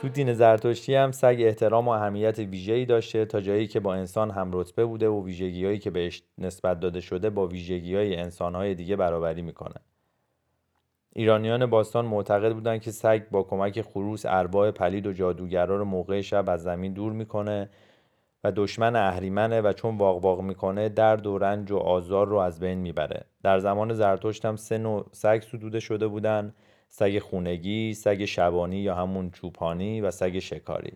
تو 0.00 0.08
دین 0.08 0.32
زرتشتی 0.32 0.94
هم 0.94 1.12
سگ 1.12 1.36
احترام 1.40 1.88
و 1.88 1.90
اهمیت 1.90 2.38
ویژه‌ای 2.38 2.86
داشته 2.86 3.24
تا 3.24 3.40
جایی 3.40 3.66
که 3.66 3.80
با 3.80 3.94
انسان 3.94 4.30
هم 4.30 4.50
رتبه 4.52 4.84
بوده 4.84 5.08
و 5.08 5.24
ویژگیهایی 5.24 5.78
که 5.78 5.90
بهش 5.90 6.22
نسبت 6.38 6.80
داده 6.80 7.00
شده 7.00 7.30
با 7.30 7.46
ویژگی 7.46 7.96
های 7.96 8.16
انسانهای 8.16 8.74
دیگه 8.74 8.96
برابری 8.96 9.42
می‌کنه. 9.42 9.74
ایرانیان 11.20 11.66
باستان 11.66 12.04
معتقد 12.04 12.52
بودند 12.52 12.80
که 12.80 12.90
سگ 12.90 13.22
با 13.30 13.42
کمک 13.42 13.82
خروس 13.82 14.22
ارواح 14.26 14.70
پلید 14.70 15.06
و 15.06 15.12
جادوگرا 15.12 15.76
رو 15.76 15.84
موقع 15.84 16.20
شب 16.20 16.48
از 16.48 16.62
زمین 16.62 16.92
دور 16.92 17.12
می‌کنه 17.12 17.70
و 18.44 18.52
دشمن 18.52 18.96
اهریمنه 18.96 19.60
و 19.60 19.72
چون 19.72 19.98
واق 19.98 20.24
واق 20.24 20.40
می‌کنه 20.40 20.88
درد 20.88 21.26
و 21.26 21.38
رنج 21.38 21.70
و 21.70 21.76
آزار 21.76 22.28
رو 22.28 22.36
از 22.36 22.60
بین 22.60 22.78
می‌بره. 22.78 23.24
در 23.42 23.58
زمان 23.58 23.94
زرتشت 23.94 24.44
هم 24.44 24.56
سه 24.56 24.78
نوع 24.78 25.06
سگ 25.12 25.42
سدوده 25.52 25.80
شده 25.80 26.08
بودن 26.08 26.54
سگ 26.88 27.18
خونگی، 27.18 27.94
سگ 27.94 28.24
شبانی 28.24 28.76
یا 28.76 28.94
همون 28.94 29.30
چوپانی 29.30 30.00
و 30.00 30.10
سگ 30.10 30.38
شکاری. 30.38 30.92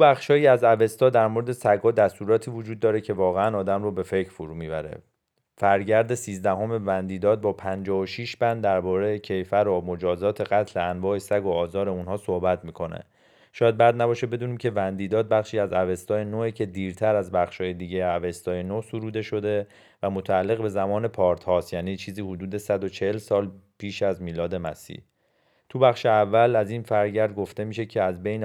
بخشهایی 0.00 0.46
از 0.46 0.64
اوستا 0.64 1.10
در 1.10 1.26
مورد 1.26 1.52
سگا 1.52 1.90
دستوراتی 1.90 2.50
وجود 2.50 2.80
داره 2.80 3.00
که 3.00 3.12
واقعا 3.12 3.58
آدم 3.58 3.82
رو 3.82 3.92
به 3.92 4.02
فکر 4.02 4.30
فرو 4.30 4.54
می‌بره. 4.54 5.02
فرگرد 5.58 6.14
سیزدهم 6.14 6.86
وندیداد 6.86 7.40
با 7.40 7.52
56 7.52 8.36
بند 8.36 8.62
درباره 8.62 9.18
کیفر 9.18 9.68
و 9.68 9.80
مجازات 9.86 10.52
قتل 10.52 10.80
انواع 10.80 11.18
سگ 11.18 11.46
و 11.46 11.50
آزار 11.50 11.88
اونها 11.88 12.16
صحبت 12.16 12.64
می‌کنه. 12.64 13.04
شاید 13.52 13.76
بعد 13.76 14.02
نباشه 14.02 14.26
بدونیم 14.26 14.56
که 14.56 14.70
وندیداد 14.70 15.28
بخشی 15.28 15.58
از 15.58 15.72
اوستای 15.72 16.24
نوعی 16.24 16.52
که 16.52 16.66
دیرتر 16.66 17.16
از 17.16 17.30
بخشهای 17.32 17.74
دیگه 17.74 18.04
اوستای 18.04 18.62
نو 18.62 18.82
سروده 18.82 19.22
شده 19.22 19.66
و 20.02 20.10
متعلق 20.10 20.62
به 20.62 20.68
زمان 20.68 21.08
پارتاس 21.08 21.72
یعنی 21.72 21.96
چیزی 21.96 22.22
حدود 22.22 22.56
140 22.56 23.18
سال 23.18 23.50
پیش 23.78 24.02
از 24.02 24.22
میلاد 24.22 24.54
مسیح. 24.54 25.09
تو 25.70 25.78
بخش 25.78 26.06
اول 26.06 26.56
از 26.56 26.70
این 26.70 26.82
فرگرد 26.82 27.34
گفته 27.34 27.64
میشه 27.64 27.86
که 27.86 28.02
از 28.02 28.22
بین 28.22 28.44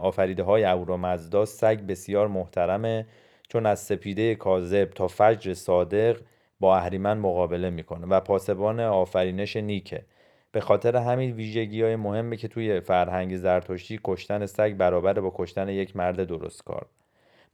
آفریده 0.00 0.42
های 0.42 0.64
اورامزدا 0.64 1.44
سگ 1.44 1.80
بسیار 1.80 2.28
محترمه 2.28 3.06
چون 3.48 3.66
از 3.66 3.80
سپیده 3.80 4.34
کاذب 4.34 4.90
تا 4.94 5.08
فجر 5.08 5.54
صادق 5.54 6.20
با 6.60 6.76
اهریمن 6.76 7.18
مقابله 7.18 7.70
می‌کنه 7.70 8.06
و 8.06 8.20
پاسبان 8.20 8.80
آفرینش 8.80 9.56
نیکه. 9.56 10.04
به 10.52 10.60
خاطر 10.60 10.96
همین 10.96 11.32
ویژگی 11.32 11.82
های 11.82 11.96
مهمه 11.96 12.36
که 12.36 12.48
توی 12.48 12.80
فرهنگ 12.80 13.36
زرتشتی 13.36 14.00
کشتن 14.04 14.46
سگ 14.46 14.74
برابر 14.76 15.20
با 15.20 15.32
کشتن 15.36 15.68
یک 15.68 15.96
مرد 15.96 16.24
درست 16.24 16.64
کار. 16.64 16.86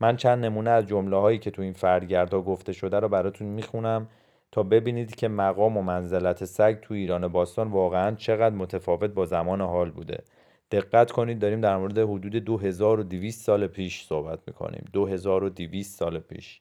من 0.01 0.17
چند 0.17 0.45
نمونه 0.45 0.71
از 0.71 0.87
جمله 0.87 1.17
هایی 1.17 1.39
که 1.39 1.51
تو 1.51 1.63
این 1.63 1.73
فرگردها 1.73 2.43
گفته 2.43 2.73
شده 2.73 3.01
رو 3.01 3.09
براتون 3.09 3.49
می‌خونم. 3.49 4.09
تا 4.55 4.63
ببینید 4.63 5.15
که 5.15 5.29
مقام 5.29 5.77
و 5.77 5.83
منزلت 5.83 6.45
سگ 6.45 6.81
تو 6.83 6.95
ایران 6.95 7.29
باستان 7.29 7.69
واقعا 7.69 8.15
چقدر 8.15 8.55
متفاوت 8.55 9.11
با 9.11 9.27
زمان 9.27 9.61
حال 9.61 9.91
بوده. 9.91 10.25
دقت 10.71 11.11
کنید 11.11 11.39
داریم 11.39 11.61
در 11.61 11.77
مورد 11.77 11.99
حدود 11.99 12.37
2200 12.37 13.45
سال 13.45 13.67
پیش 13.67 14.05
صحبت 14.05 14.39
می‌کنیم. 14.47 14.85
2200 14.93 15.99
سال 15.99 16.19
پیش. 16.19 16.61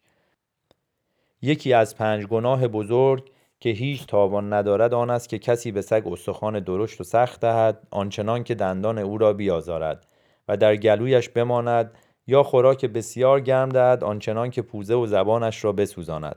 یکی 1.41 1.73
از 1.73 1.97
پنج 1.97 2.25
گناه 2.25 2.67
بزرگ 2.67 3.32
که 3.60 3.69
هیچ 3.69 4.06
تاوان 4.08 4.53
ندارد 4.53 4.93
آن 4.93 5.10
است 5.10 5.29
که 5.29 5.39
کسی 5.39 5.71
به 5.71 5.82
سگ 5.82 6.08
استخوان 6.08 6.60
درشت 6.60 7.01
و 7.01 7.03
سخت 7.03 7.41
دهد 7.41 7.88
آنچنان 7.91 8.43
که 8.43 8.56
دندان 8.56 8.97
او 8.97 9.17
را 9.17 9.34
بیازارد 9.34 10.08
و 10.47 10.58
در 10.58 10.75
گلویش 10.75 11.29
بماند 11.29 11.91
یا 12.27 12.43
خوراک 12.43 12.86
بسیار 12.86 13.39
گرم 13.39 13.69
دهد 13.69 14.03
آنچنان 14.03 14.49
که 14.49 14.62
پوزه 14.62 14.95
و 14.95 15.06
زبانش 15.06 15.63
را 15.63 15.71
بسوزاند. 15.71 16.36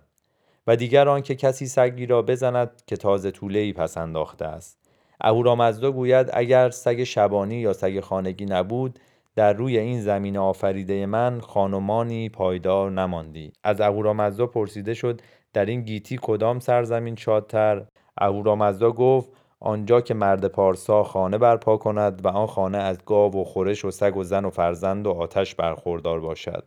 و 0.66 0.76
دیگر 0.76 1.09
آنکه 1.09 1.35
کسی 1.35 1.66
سگی 1.66 2.07
را 2.07 2.22
بزند 2.22 2.83
که 2.87 2.96
تازه 2.96 3.31
طوله 3.31 3.59
ای 3.59 3.72
پس 3.72 3.98
انداخته 3.98 4.44
است. 4.44 4.79
اهورامزدا 5.20 5.92
گوید 5.92 6.31
اگر 6.33 6.70
سگ 6.70 7.05
شبانی 7.05 7.57
یا 7.57 7.72
سگ 7.72 8.00
خانگی 8.00 8.46
نبود 8.46 8.98
در 9.37 9.52
روی 9.52 9.79
این 9.79 10.00
زمین 10.00 10.37
آفریده 10.37 11.07
من 11.07 11.40
خانمانی 11.40 12.29
پایدار 12.29 12.90
نماندی. 12.90 13.52
از 13.64 13.81
اهورامزدا 13.81 14.46
پرسیده 14.46 14.94
شد 14.94 15.20
در 15.52 15.64
این 15.64 15.81
گیتی 15.81 16.18
کدام 16.22 16.61
سرزمین 16.61 17.16
شادتر؟ 17.16 17.87
اهورامزدا 18.18 18.90
گفت 18.90 19.29
آنجا 19.61 20.00
که 20.00 20.14
مرد 20.14 20.46
پارسا 20.46 21.05
خانه 21.05 21.38
برپا 21.38 21.76
کند 21.76 22.24
و 22.24 22.29
آن 22.29 22.46
خانه 22.46 22.79
از 22.79 22.98
گاو 23.07 23.40
و 23.40 23.44
خورش 23.44 23.85
و 23.85 23.90
سگ 23.90 24.16
و 24.16 24.24
زن 24.24 24.44
و 24.44 24.50
فرزند 24.50 25.07
و 25.07 25.11
آتش 25.11 25.55
برخوردار 25.55 26.20
باشد. 26.20 26.64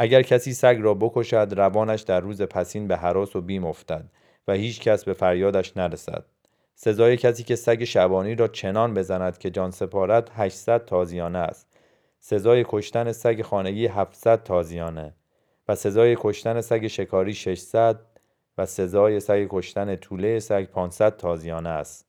اگر 0.00 0.22
کسی 0.22 0.52
سگ 0.52 0.78
را 0.80 0.94
بکشد 0.94 1.48
روانش 1.56 2.02
در 2.02 2.20
روز 2.20 2.42
پسین 2.42 2.88
به 2.88 2.96
حراس 2.96 3.36
و 3.36 3.40
بیم 3.40 3.64
افتد 3.64 4.04
و 4.48 4.52
هیچ 4.52 4.80
کس 4.80 5.04
به 5.04 5.12
فریادش 5.12 5.76
نرسد. 5.76 6.24
سزای 6.74 7.16
کسی 7.16 7.42
که 7.42 7.56
سگ 7.56 7.84
شبانی 7.84 8.34
را 8.34 8.48
چنان 8.48 8.94
بزند 8.94 9.38
که 9.38 9.50
جان 9.50 9.70
سپارد 9.70 10.30
800 10.34 10.84
تازیانه 10.84 11.38
است. 11.38 11.66
سزای 12.20 12.64
کشتن 12.68 13.12
سگ 13.12 13.42
خانگی 13.42 13.86
700 13.86 14.42
تازیانه. 14.42 15.14
و 15.68 15.74
سزای 15.74 16.16
کشتن 16.20 16.60
سگ 16.60 16.86
شکاری 16.86 17.34
600 17.34 18.00
و 18.58 18.66
سزای 18.66 19.20
سگ 19.20 19.46
کشتن 19.50 19.96
طوله 19.96 20.40
سگ 20.40 20.64
500 20.64 21.16
تازیانه 21.16 21.68
است. 21.68 22.06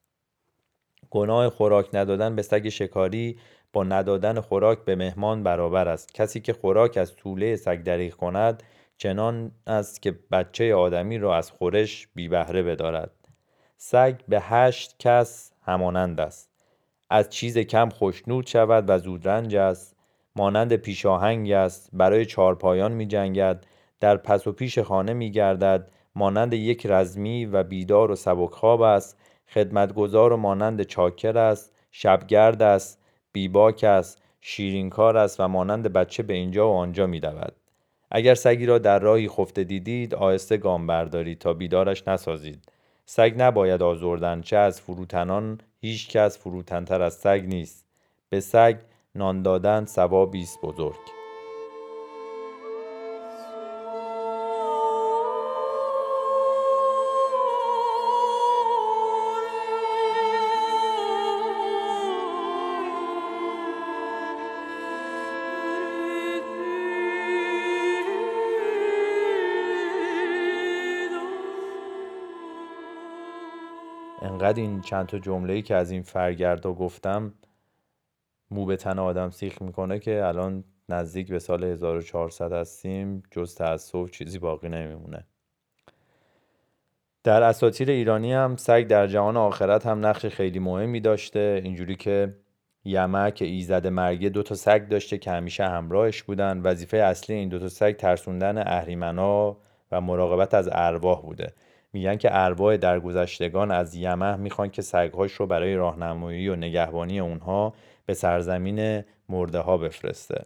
گناه 1.10 1.50
خوراک 1.50 1.90
ندادن 1.94 2.36
به 2.36 2.42
سگ 2.42 2.70
شکاری 2.70 3.40
با 3.74 3.84
ندادن 3.84 4.40
خوراک 4.40 4.80
به 4.86 4.96
مهمان 4.96 5.44
برابر 5.44 5.88
است. 5.88 6.14
کسی 6.14 6.40
که 6.40 6.54
خوراک 6.54 6.98
از 6.98 7.16
طوله 7.16 7.56
سگ 7.56 7.84
دریغ 7.84 8.14
کند 8.14 8.64
چنان 8.98 9.52
است 9.68 10.02
که 10.02 10.20
بچه 10.32 10.76
آدمی 10.76 11.18
را 11.18 11.38
از 11.38 11.52
خورش 11.52 12.08
بی 12.16 12.28
بهره 12.28 12.64
بدارد. 12.64 13.12
سگ 13.78 14.16
به 14.28 14.40
هشت 14.42 14.96
کس 15.00 15.54
همانند 15.62 16.22
است. 16.22 16.50
از 17.10 17.30
چیز 17.30 17.58
کم 17.58 17.90
خوشنود 17.90 18.48
شود 18.48 18.90
و 18.90 18.98
زودرنج 18.98 19.56
است. 19.56 19.96
مانند 20.36 20.76
پیشاهنگ 20.76 21.52
است. 21.52 21.90
برای 21.94 22.26
چارپایان 22.26 22.92
می 22.92 23.08
جنگد 23.08 23.66
در 24.00 24.18
پس 24.18 24.48
و 24.48 24.52
پیش 24.52 24.80
خانه 24.80 25.14
می 25.14 25.32
گردد 25.32 25.92
مانند 26.16 26.54
یک 26.54 26.86
رزمی 26.86 27.46
و 27.46 27.64
بیدار 27.64 28.12
و 28.12 28.16
سبکخواب 28.16 28.82
است. 28.82 29.18
خدمتگزار 29.54 30.34
و 30.34 30.38
مانند 30.38 30.84
چاکر 30.84 31.38
است. 31.38 31.76
شبگرد 31.92 32.62
است. 32.62 33.00
بیباک 33.32 33.84
است 33.84 34.22
شیرینکار 34.42 35.18
است 35.18 35.40
و 35.40 35.48
مانند 35.48 35.94
بچه 35.94 36.24
به 36.24 36.34
اینجا 36.34 36.70
و 36.70 36.76
آنجا 36.76 37.08
می 37.08 37.20
دود. 37.20 37.54
اگر 38.12 38.36
سگی 38.36 38.66
را 38.66 38.78
در 38.78 39.00
راهی 39.00 39.28
خفته 39.30 39.64
دیدید 39.64 40.16
آهسته 40.16 40.58
گام 40.58 40.88
بردارید 40.88 41.40
تا 41.40 41.54
بیدارش 41.54 42.08
نسازید. 42.08 42.72
سگ 43.06 43.34
نباید 43.38 43.84
آزردن 43.84 44.42
چه 44.42 44.58
از 44.58 44.82
فروتنان 44.82 45.62
هیچ 45.82 46.10
کس 46.10 46.38
فروتنتر 46.38 47.02
از 47.02 47.14
سگ 47.14 47.44
نیست. 47.48 47.86
به 48.30 48.40
سگ 48.40 48.78
نان 49.16 49.42
دادن 49.42 49.86
ثوابی 49.86 50.42
است 50.42 50.62
بزرگ. 50.62 51.19
انقدر 74.50 74.62
این 74.62 74.82
چند 74.82 75.06
تا 75.06 75.20
جمله‌ای 75.20 75.62
که 75.62 75.76
از 75.76 75.92
این 75.92 76.02
فرگردا 76.02 76.74
گفتم 76.74 77.34
مو 78.52 78.66
به 78.66 78.76
تن 78.76 79.00
آدم 79.00 79.30
سیخ 79.30 79.62
می‌کنه 79.62 80.00
که 80.00 80.26
الان 80.26 80.64
نزدیک 80.90 81.28
به 81.28 81.40
سال 81.40 81.64
1400 81.64 82.54
هستیم 82.54 83.24
جز 83.32 83.56
تأسف 83.56 84.12
چیزی 84.12 84.40
باقی 84.40 84.70
نمیمونه. 84.70 85.26
در 87.24 87.44
اساطیر 87.44 87.90
ایرانی 87.90 88.34
هم 88.34 88.56
سگ 88.56 88.88
در 88.88 89.08
جهان 89.08 89.38
آخرت 89.38 89.86
هم 89.86 90.06
نقش 90.06 90.26
خیلی 90.26 90.60
مهمی 90.60 91.00
داشته. 91.00 91.62
اینجوری 91.64 91.96
که 91.96 92.36
یمه 92.86 93.32
که 93.32 93.46
ایزد 93.46 93.88
مرگه 93.88 94.30
دو 94.30 94.44
تا 94.44 94.56
سگ 94.56 94.88
داشته 94.88 95.18
که 95.18 95.32
همیشه 95.32 95.64
همراهش 95.64 96.24
بودن. 96.24 96.62
وظیفه 96.62 96.98
اصلی 96.98 97.36
این 97.36 97.50
دو 97.50 97.60
تا 97.60 97.70
سگ 97.70 97.96
ترسوندن 97.96 98.58
اهریمنا 98.58 99.58
و 99.92 100.02
مراقبت 100.02 100.54
از 100.54 100.70
ارواح 100.72 101.22
بوده. 101.22 101.54
میگن 101.94 102.16
که 102.16 102.30
ارواح 102.32 102.78
درگذشتگان 102.78 103.72
از 103.72 103.96
یمه 103.96 104.36
می‌خوان 104.36 104.70
که 104.70 104.82
سگهاش 104.82 105.32
رو 105.32 105.48
برای 105.48 105.76
راهنمایی 105.76 106.50
و 106.50 106.56
نگهبانی 106.56 107.20
اونها 107.20 107.74
به 108.06 108.14
سرزمین 108.14 109.04
مرده 109.30 109.60
ها 109.60 109.78
بفرسته. 109.78 110.46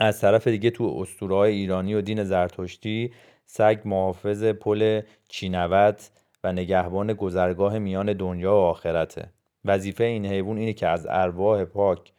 از 0.00 0.20
طرف 0.20 0.48
دیگه 0.48 0.70
تو 0.70 0.96
اسطوره 1.00 1.36
ایرانی 1.36 1.94
و 1.94 2.00
دین 2.00 2.24
زرتشتی 2.24 3.12
سگ 3.46 3.80
محافظ 3.84 4.44
پل 4.44 5.00
چینوت 5.28 6.10
و 6.44 6.52
نگهبان 6.52 7.12
گذرگاه 7.12 7.78
میان 7.78 8.12
دنیا 8.12 8.52
و 8.52 8.58
آخرته. 8.58 9.28
وظیفه 9.64 10.04
این 10.04 10.26
حیوان 10.26 10.58
اینه 10.58 10.72
که 10.72 10.88
از 10.88 11.06
ارواح 11.10 11.64
پاک 11.64 12.12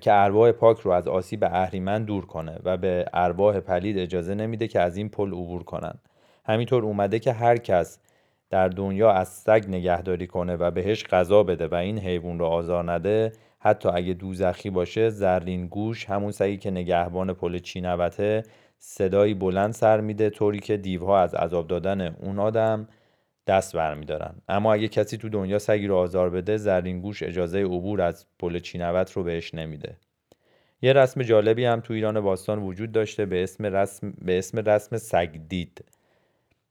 که 0.00 0.12
ارواح 0.12 0.52
پاک 0.52 0.78
رو 0.78 0.90
از 0.90 1.08
آسیب 1.08 1.44
اهریمن 1.44 2.04
دور 2.04 2.26
کنه 2.26 2.58
و 2.64 2.76
به 2.76 3.04
ارواح 3.12 3.60
پلید 3.60 3.98
اجازه 3.98 4.34
نمیده 4.34 4.68
که 4.68 4.80
از 4.80 4.96
این 4.96 5.08
پل 5.08 5.28
عبور 5.28 5.62
کنن. 5.62 5.94
همینطور 6.50 6.84
اومده 6.84 7.18
که 7.18 7.32
هر 7.32 7.56
کس 7.56 7.98
در 8.50 8.68
دنیا 8.68 9.12
از 9.12 9.28
سگ 9.28 9.64
نگهداری 9.68 10.26
کنه 10.26 10.56
و 10.56 10.70
بهش 10.70 11.04
غذا 11.04 11.42
بده 11.42 11.66
و 11.66 11.74
این 11.74 11.98
حیوان 11.98 12.38
رو 12.38 12.44
آزار 12.44 12.92
نده 12.92 13.32
حتی 13.58 13.88
اگه 13.88 14.14
دوزخی 14.14 14.70
باشه 14.70 15.10
زرین 15.10 15.66
گوش 15.66 16.04
همون 16.04 16.32
سگی 16.32 16.56
که 16.56 16.70
نگهبان 16.70 17.32
پل 17.32 17.58
چینوته 17.58 18.42
صدایی 18.78 19.34
بلند 19.34 19.72
سر 19.72 20.00
میده 20.00 20.30
طوری 20.30 20.58
که 20.58 20.76
دیوها 20.76 21.20
از 21.20 21.34
عذاب 21.34 21.66
دادن 21.66 22.00
اون 22.00 22.38
آدم 22.38 22.88
دست 23.46 23.76
برمیدارن. 23.76 24.34
اما 24.48 24.72
اگه 24.72 24.88
کسی 24.88 25.16
تو 25.16 25.28
دنیا 25.28 25.58
سگی 25.58 25.86
رو 25.86 25.96
آزار 25.96 26.30
بده 26.30 26.56
زرین 26.56 27.00
گوش 27.00 27.22
اجازه 27.22 27.58
عبور 27.58 28.02
از 28.02 28.26
پل 28.38 28.58
چینوت 28.58 29.12
رو 29.12 29.22
بهش 29.22 29.54
نمیده. 29.54 29.96
یه 30.82 30.92
رسم 30.92 31.22
جالبی 31.22 31.64
هم 31.64 31.80
تو 31.80 31.94
ایران 31.94 32.20
باستان 32.20 32.58
وجود 32.58 32.92
داشته 32.92 33.26
به 33.26 33.42
اسم 33.42 33.66
رسم 33.66 34.12
به 34.22 34.38
اسم 34.38 34.58
رسم 34.58 34.96
سگدید. 34.96 35.84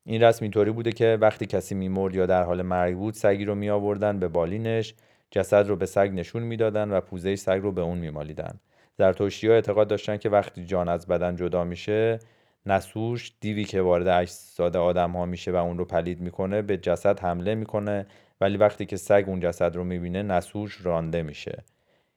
این 0.05 0.23
رسم 0.23 0.45
اینطوری 0.45 0.71
بوده 0.71 0.91
که 0.91 1.17
وقتی 1.21 1.45
کسی 1.45 1.75
میمرد 1.75 2.15
یا 2.15 2.25
در 2.25 2.43
حال 2.43 2.61
مرگ 2.61 2.97
بود 2.97 3.13
سگی 3.13 3.45
رو 3.45 3.55
می 3.55 3.69
آوردن 3.69 4.19
به 4.19 4.27
بالینش 4.27 4.93
جسد 5.31 5.67
رو 5.67 5.75
به 5.75 5.85
سگ 5.85 6.11
نشون 6.13 6.43
می‌دادن 6.43 6.91
و 6.91 7.01
پوزه 7.01 7.35
سگ 7.35 7.59
رو 7.63 7.71
به 7.71 7.81
اون 7.81 7.97
میمالیدن. 7.97 8.59
زرتشتی 8.97 9.47
ها 9.47 9.53
اعتقاد 9.53 9.87
داشتن 9.87 10.17
که 10.17 10.29
وقتی 10.29 10.65
جان 10.65 10.89
از 10.89 11.07
بدن 11.07 11.35
جدا 11.35 11.63
میشه 11.63 12.19
نسوش 12.65 13.31
دیوی 13.39 13.63
که 13.63 13.81
وارد 13.81 14.07
اجساد 14.07 14.77
آدم 14.77 15.11
ها 15.11 15.25
میشه 15.25 15.51
و 15.51 15.55
اون 15.55 15.77
رو 15.77 15.85
پلید 15.85 16.21
می‌کنه 16.21 16.61
به 16.61 16.77
جسد 16.77 17.19
حمله 17.19 17.55
می‌کنه. 17.55 18.05
ولی 18.41 18.57
وقتی 18.57 18.85
که 18.85 18.97
سگ 18.97 19.23
اون 19.27 19.39
جسد 19.39 19.75
رو 19.75 19.83
می‌بینه 19.83 20.23
نسوش 20.23 20.85
رانده 20.85 21.23
میشه. 21.23 21.63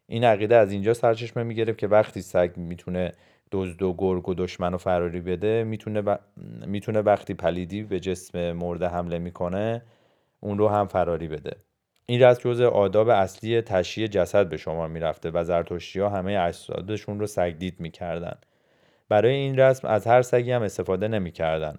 این 0.07 0.25
عقیده 0.25 0.57
از 0.57 0.73
اینجا 0.73 0.95
سرچشمه 0.95 1.43
می‌گرفت 1.43 1.79
که 1.79 1.87
وقتی 1.87 2.23
سگ 2.23 2.51
می‌تونه 2.57 3.13
دزد 3.53 3.83
و 3.83 3.95
گرگ 3.99 4.29
و 4.29 4.35
دشمن 4.35 4.75
و 4.75 4.79
فراری 4.79 5.21
بده 5.21 5.65
می‌تونه, 5.65 6.19
می‌تونه 6.67 7.01
وقتی 7.01 7.35
پلیدی 7.35 7.83
به 7.83 8.01
جسم 8.01 8.53
مرده 8.53 8.89
حمله 8.89 9.19
می‌کنه 9.19 9.83
اون 10.41 10.59
رو 10.59 10.69
هم 10.69 10.87
فراری 10.87 11.29
بده. 11.29 11.57
این 12.07 12.23
رسم 12.23 12.51
جزء 12.51 12.69
آداب 12.69 13.09
اصلی 13.09 13.61
تشییع 13.61 14.07
جسد 14.07 14.49
به 14.49 14.57
شما 14.57 14.89
می‌رفته 14.89 15.31
و 15.31 15.45
زرتشتی 15.45 16.01
ها 16.01 16.09
همه 16.09 16.39
اجسادشون 16.41 17.21
رو 17.21 17.27
سگدید 17.27 17.81
می‌کردن. 17.81 18.39
برای 19.09 19.35
این 19.35 19.59
رسم 19.59 19.89
از 19.89 20.07
هر 20.07 20.23
سگی 20.23 20.53
هم 20.53 20.63
استفاده 20.63 21.09
نمی‌کردن. 21.09 21.79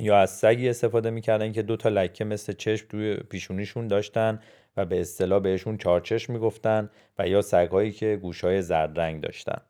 یا 0.00 0.18
از 0.18 0.30
سگی 0.30 0.68
استفاده 0.68 1.10
می‌کردن 1.10 1.52
که 1.52 1.62
دو 1.62 1.76
تا 1.76 1.88
لکه 1.88 2.24
مثل 2.24 2.52
چشم 2.52 2.86
توی 2.88 3.16
پیشونیشون 3.16 3.88
داشتن 3.88 4.40
و 4.76 4.84
به 4.84 5.00
اصطلاح 5.00 5.40
بهشون 5.40 5.78
چارچشم 5.78 6.32
می‌گفتن 6.32 6.90
و 7.18 7.28
یا 7.28 7.42
سگهایی 7.42 7.92
که 7.92 8.18
گوشهای 8.22 8.62
زرد 8.62 9.00
رنگ 9.00 9.20
داشتن. 9.22 9.60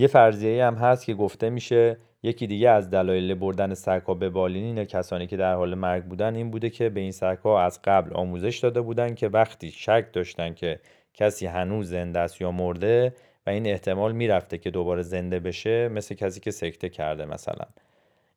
یه 0.00 0.06
فرضیه 0.06 0.64
هم 0.64 0.74
هست 0.74 1.04
که 1.04 1.14
گفته 1.14 1.50
میشه 1.50 1.96
یکی 2.22 2.46
دیگه 2.46 2.70
از 2.70 2.90
دلایل 2.90 3.34
بردن 3.34 3.74
سگها 3.74 4.14
به 4.14 4.30
بالینین 4.30 4.84
کسانی 4.84 5.26
که 5.26 5.36
در 5.36 5.54
حال 5.54 5.74
مرگ 5.74 6.04
بودن 6.04 6.34
این 6.34 6.50
بوده 6.50 6.70
که 6.70 6.88
به 6.88 7.00
این 7.00 7.12
سگها 7.12 7.62
از 7.62 7.82
قبل 7.84 8.14
آموزش 8.14 8.58
داده 8.58 8.80
بودن 8.80 9.14
که 9.14 9.28
وقتی 9.28 9.70
شک 9.70 10.06
داشتن 10.12 10.54
که 10.54 10.80
کسی 11.14 11.46
هنوز 11.46 11.90
زنده 11.90 12.18
است 12.18 12.40
یا 12.40 12.50
مرده 12.50 13.14
و 13.46 13.50
این 13.50 13.66
احتمال 13.66 14.12
می‌رفته 14.12 14.58
که 14.58 14.70
دوباره 14.70 15.02
زنده 15.02 15.40
بشه 15.40 15.88
مثل 15.88 16.14
کسی 16.14 16.40
که 16.40 16.50
سکته 16.50 16.88
کرده 16.88 17.24
مثلا. 17.24 17.64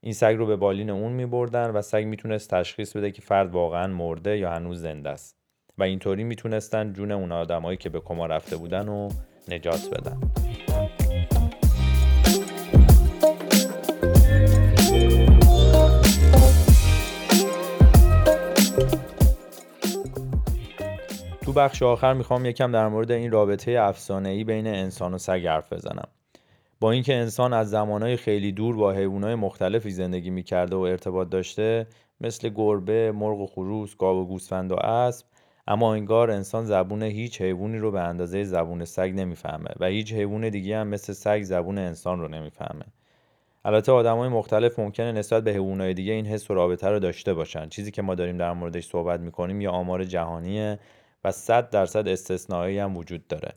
این 0.01 0.13
سگ 0.13 0.35
رو 0.37 0.45
به 0.45 0.55
بالین 0.55 0.89
اون 0.89 1.11
میبردن 1.11 1.69
و 1.69 1.81
سگ 1.81 2.03
می‌تونست 2.03 2.49
تشخیص 2.49 2.97
بده 2.97 3.11
که 3.11 3.21
فرد 3.21 3.51
واقعا 3.51 3.87
مرده 3.87 4.37
یا 4.37 4.51
هنوز 4.51 4.81
زنده 4.81 5.09
است. 5.09 5.35
و 5.77 5.83
اینطوری 5.83 6.23
می‌تونستن 6.23 6.93
جون 6.93 7.11
اون 7.11 7.31
آدمایی 7.31 7.77
که 7.77 7.89
به 7.89 7.99
کما 7.99 8.25
رفته 8.25 8.57
بودن 8.57 8.87
و 8.87 9.09
نجات 9.47 9.89
بدن. 9.89 10.17
بخش 21.53 21.83
آخر 21.83 22.13
می‌خوام 22.13 22.45
یکم 22.45 22.71
در 22.71 22.87
مورد 22.87 23.11
این 23.11 23.31
رابطه 23.31 23.91
ای 24.25 24.43
بین 24.43 24.67
انسان 24.67 25.13
و 25.13 25.17
سگ 25.17 25.45
حرف 25.47 25.73
بزنم. 25.73 26.07
با 26.79 26.91
اینکه 26.91 27.15
انسان 27.15 27.53
از 27.53 27.69
زمانهای 27.69 28.17
خیلی 28.17 28.51
دور 28.51 28.75
با 28.75 28.91
حیوانات 28.91 29.37
مختلفی 29.37 29.91
زندگی 29.91 30.29
می‌کرده 30.29 30.75
و 30.75 30.79
ارتباط 30.79 31.29
داشته 31.29 31.87
مثل 32.21 32.49
گربه، 32.49 33.11
مرغ 33.11 33.39
و 33.39 33.47
خروس، 33.47 33.97
گاو 33.97 34.21
و 34.21 34.25
گوسفند 34.25 34.71
و 34.71 34.75
اسب 34.75 35.25
اما 35.67 35.93
انگار 35.93 36.31
انسان 36.31 36.65
زبون 36.65 37.03
هیچ 37.03 37.41
حیوانی 37.41 37.77
رو 37.77 37.91
به 37.91 38.01
اندازه 38.01 38.43
زبون 38.43 38.85
سگ 38.85 39.13
نمی‌فهمه 39.15 39.69
و 39.79 39.85
هیچ 39.85 40.13
حیوان 40.13 40.49
دیگه 40.49 40.77
هم 40.77 40.87
مثل 40.87 41.13
سگ 41.13 41.41
زبون 41.43 41.77
انسان 41.77 42.19
رو 42.19 42.27
نمی‌فهمه. 42.27 42.85
البته 43.65 43.91
های 43.91 44.29
مختلف 44.29 44.79
ممکنه 44.79 45.11
نسبت 45.11 45.43
به 45.43 45.51
حیوانات 45.51 45.95
دیگه 45.95 46.13
این 46.13 46.25
حس 46.25 46.51
و 46.51 46.53
رابطه 46.53 46.87
رو 46.87 46.99
داشته 46.99 47.33
باشن. 47.33 47.69
چیزی 47.69 47.91
که 47.91 48.01
ما 48.01 48.15
داریم 48.15 48.37
در 48.37 48.53
موردش 48.53 48.85
صحبت 48.85 49.19
می‌کنیم 49.19 49.61
یا 49.61 49.71
آمار 49.71 50.03
جهانیه 50.03 50.79
و 51.23 51.31
100 51.31 51.69
درصد 51.69 52.07
استثنایی 52.07 52.79
هم 52.79 52.97
وجود 52.97 53.27
داره. 53.27 53.53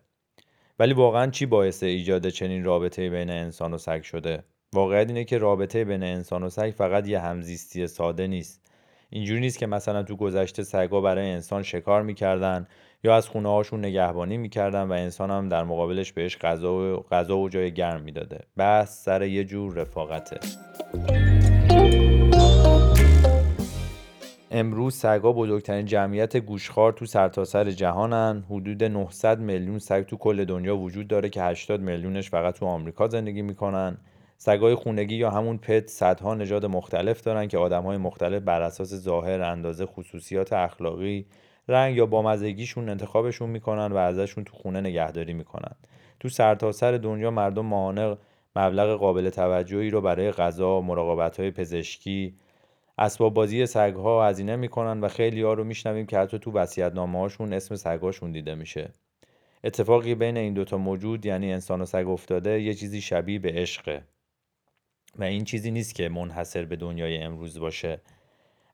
ولی 0.78 0.92
واقعا 0.92 1.30
چی 1.30 1.46
باعث 1.46 1.82
ایجاد 1.82 2.28
چنین 2.28 2.64
رابطه 2.64 3.10
بین 3.10 3.30
انسان 3.30 3.74
و 3.74 3.78
سگ 3.78 4.02
شده؟ 4.02 4.44
واقعیت 4.72 5.08
اینه 5.08 5.24
که 5.24 5.38
رابطه 5.38 5.84
بین 5.84 6.02
انسان 6.02 6.42
و 6.42 6.48
سگ 6.48 6.74
فقط 6.76 7.08
یه 7.08 7.20
همزیستی 7.20 7.86
ساده 7.86 8.26
نیست. 8.26 8.66
اینجوری 9.10 9.40
نیست 9.40 9.58
که 9.58 9.66
مثلا 9.66 10.02
تو 10.02 10.16
گذشته 10.16 10.62
سگا 10.62 11.00
برای 11.00 11.30
انسان 11.30 11.62
شکار 11.62 12.02
می‌کردن 12.02 12.66
یا 13.04 13.16
از 13.16 13.28
خونه 13.28 13.48
هاشون 13.48 13.80
نگهبانی 13.84 14.36
می‌کردن 14.36 14.82
و 14.82 14.92
انسان 14.92 15.30
هم 15.30 15.48
در 15.48 15.64
مقابلش 15.64 16.12
بهش 16.12 16.36
غذا 16.36 16.74
و, 16.74 17.06
غذا 17.10 17.38
و 17.38 17.48
جای 17.48 17.74
گرم 17.74 18.02
می‌داده. 18.02 18.38
بس 18.58 19.04
سر 19.04 19.22
یه 19.22 19.44
جور 19.44 19.74
رفاقته. 19.74 20.40
امروز 24.58 24.94
سگا 24.94 25.32
بزرگترین 25.32 25.86
جمعیت 25.86 26.36
گوشخوار 26.36 26.92
تو 26.92 27.06
سرتاسر 27.06 27.64
سر 27.64 27.70
جهانن. 27.70 28.44
حدود 28.50 28.84
900 28.84 29.40
میلیون 29.40 29.78
سگ 29.78 30.02
تو 30.02 30.16
کل 30.16 30.44
دنیا 30.44 30.76
وجود 30.76 31.08
داره 31.08 31.28
که 31.28 31.42
80 31.42 31.80
میلیونش 31.80 32.30
فقط 32.30 32.58
تو 32.58 32.66
آمریکا 32.66 33.08
زندگی 33.08 33.42
می‌کنن. 33.42 33.98
سگای 34.36 34.74
خونگی 34.74 35.14
یا 35.14 35.30
همون 35.30 35.58
پت 35.58 35.86
صدها 35.86 36.34
نژاد 36.34 36.66
مختلف 36.66 37.20
دارن 37.20 37.48
که 37.48 37.58
های 37.58 37.96
مختلف 37.96 38.42
بر 38.42 38.62
اساس 38.62 38.94
ظاهر 38.94 39.42
اندازه 39.42 39.86
خصوصیات 39.86 40.52
اخلاقی 40.52 41.26
رنگ 41.68 41.96
یا 41.96 42.06
بامزگیشون 42.06 42.88
انتخابشون 42.88 43.50
می‌کنن 43.50 43.92
و 43.92 43.96
ازشون 43.96 44.44
تو 44.44 44.56
خونه 44.56 44.80
نگهداری 44.80 45.32
می‌کنن. 45.32 45.72
تو 46.20 46.28
سرتاسر 46.28 46.92
سر 46.92 46.98
دنیا 46.98 47.30
مردم 47.30 47.66
ماهانه 47.66 48.16
مبلغ 48.56 48.98
قابل 48.98 49.30
توجهی 49.30 49.90
رو 49.90 50.00
برای 50.00 50.30
غذا 50.30 50.80
مراقبت 50.80 51.40
های 51.40 51.50
پزشکی 51.50 52.34
اسباب 52.98 53.34
بازی 53.34 53.66
سگها 53.66 54.28
هزینه 54.28 54.56
می‌کنن 54.56 55.00
و 55.00 55.08
خیلی 55.08 55.42
ها 55.42 55.52
رو 55.52 55.64
میشنویم 55.64 56.06
که 56.06 56.18
حتی 56.18 56.38
تو 56.38 56.52
وصیت‌نامه 56.52 57.18
هاشون 57.18 57.52
اسم 57.52 57.76
سگهاشون 57.76 58.32
دیده 58.32 58.54
میشه. 58.54 58.90
اتفاقی 59.64 60.14
بین 60.14 60.36
این 60.36 60.54
دوتا 60.54 60.78
موجود 60.78 61.26
یعنی 61.26 61.52
انسان 61.52 61.80
و 61.80 61.84
سگ 61.84 62.08
افتاده 62.08 62.62
یه 62.62 62.74
چیزی 62.74 63.00
شبیه 63.00 63.38
به 63.38 63.52
عشقه. 63.52 64.02
و 65.18 65.24
این 65.24 65.44
چیزی 65.44 65.70
نیست 65.70 65.94
که 65.94 66.08
منحصر 66.08 66.64
به 66.64 66.76
دنیای 66.76 67.18
امروز 67.18 67.58
باشه. 67.58 68.00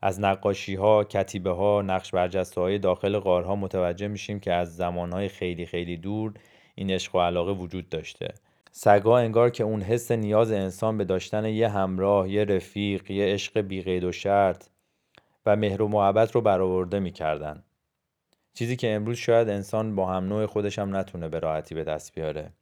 از 0.03 0.21
نقاشی 0.21 0.75
ها، 0.75 1.05
کتیبه 1.05 1.51
ها، 1.51 1.83
نقش 1.83 2.11
برجسته 2.11 2.61
های 2.61 2.79
داخل 2.79 3.19
غارها 3.19 3.57
متوجه 3.57 4.09
میشیم 4.09 4.41
که 4.41 4.53
از 4.53 4.77
زمانهای 4.77 5.29
خیلی 5.29 5.67
خیلی 5.67 5.97
دور 5.97 6.35
این 6.75 6.91
عشق 6.91 7.15
و 7.15 7.21
علاقه 7.21 7.53
وجود 7.53 7.89
داشته. 7.89 8.35
سگا 8.75 9.19
انگار 9.19 9.51
که 9.51 9.65
اون 9.65 9.83
حس 9.83 10.11
نیاز 10.11 10.53
انسان 10.53 10.99
به 10.99 11.05
داشتن 11.05 11.45
یه 11.45 11.69
همراه، 11.69 12.31
یه 12.31 12.45
رفیق، 12.45 13.11
یه 13.11 13.25
عشق 13.25 13.61
بیقید 13.61 14.05
و 14.05 14.13
شرط 14.13 14.65
و 15.47 15.57
مهر 15.57 15.83
و 15.83 15.89
محبت 15.89 16.33
رو 16.33 16.41
برآورده 16.41 17.01
می‌کردن. 17.01 17.63
چیزی 18.55 18.77
که 18.77 18.95
امروز 18.95 19.17
شاید 19.17 19.49
انسان 19.49 19.95
با 19.95 20.07
هم 20.07 20.25
نوع 20.25 20.47
خودش 20.47 20.79
هم 20.79 20.97
نتونه 20.97 21.29
به 21.29 21.39
راحتی 21.39 21.75
به 21.75 21.85
دست 21.85 22.15
بیاره. 22.15 22.53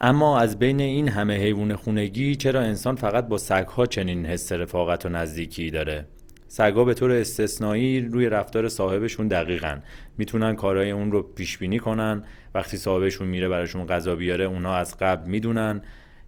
اما 0.00 0.38
از 0.38 0.58
بین 0.58 0.80
این 0.80 1.08
همه 1.08 1.36
حیوان 1.36 1.76
خونگی 1.76 2.36
چرا 2.36 2.60
انسان 2.60 2.96
فقط 2.96 3.28
با 3.28 3.38
سگها 3.38 3.86
چنین 3.86 4.26
حس 4.26 4.52
رفاقت 4.52 5.06
و 5.06 5.08
نزدیکی 5.08 5.70
داره 5.70 6.06
سگها 6.52 6.84
به 6.84 6.94
طور 6.94 7.12
استثنایی 7.12 8.00
روی 8.00 8.28
رفتار 8.28 8.68
صاحبشون 8.68 9.28
دقیقن. 9.28 9.82
می‌تونن 10.18 10.54
کارهای 10.54 10.90
اون 10.90 11.12
رو 11.12 11.22
پیش 11.22 11.58
بینی 11.58 11.78
کنن. 11.78 12.24
وقتی 12.54 12.76
صاحبشون 12.76 13.28
میره 13.28 13.48
براشون 13.48 13.86
غذا 13.86 14.16
بیاره 14.16 14.44
اونا 14.44 14.74
از 14.74 14.96
قبل 14.98 15.30
می‌دونن. 15.30 15.82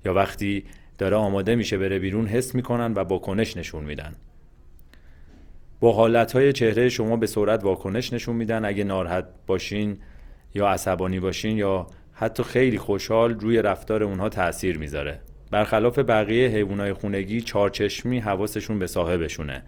یا 0.04 0.14
وقتی 0.14 0.64
داره 0.98 1.16
آماده 1.16 1.54
میشه 1.54 1.78
بره 1.78 1.98
بیرون 1.98 2.26
حس 2.26 2.54
می‌کنن 2.54 2.92
و 2.96 3.04
با 3.04 3.18
کنش 3.18 3.56
نشون 3.56 3.84
میدن. 3.84 4.14
با 5.80 5.92
حالتهای 5.92 6.52
چهره 6.52 6.88
شما 6.88 7.16
به 7.16 7.26
صورت 7.26 7.64
واکنش 7.64 8.12
نشون 8.12 8.36
میدن. 8.36 8.64
اگه 8.64 8.84
ناراحت 8.84 9.24
باشین 9.46 9.98
یا 10.54 10.68
عصبانی 10.68 11.20
باشین 11.20 11.56
یا 11.56 11.86
حتی 12.12 12.42
خیلی 12.42 12.78
خوشحال 12.78 13.40
روی 13.40 13.62
رفتار 13.62 14.02
اونها 14.02 14.28
تاثیر 14.28 14.78
می‌ذاره. 14.78 15.20
برخلاف 15.50 15.98
بقیه 15.98 16.48
حیوانات 16.48 16.92
خونگی 16.92 17.40
چارچشمی 17.40 18.18
حواسشون 18.18 18.78
به 18.78 18.86
صاحبشونه. 18.86 19.62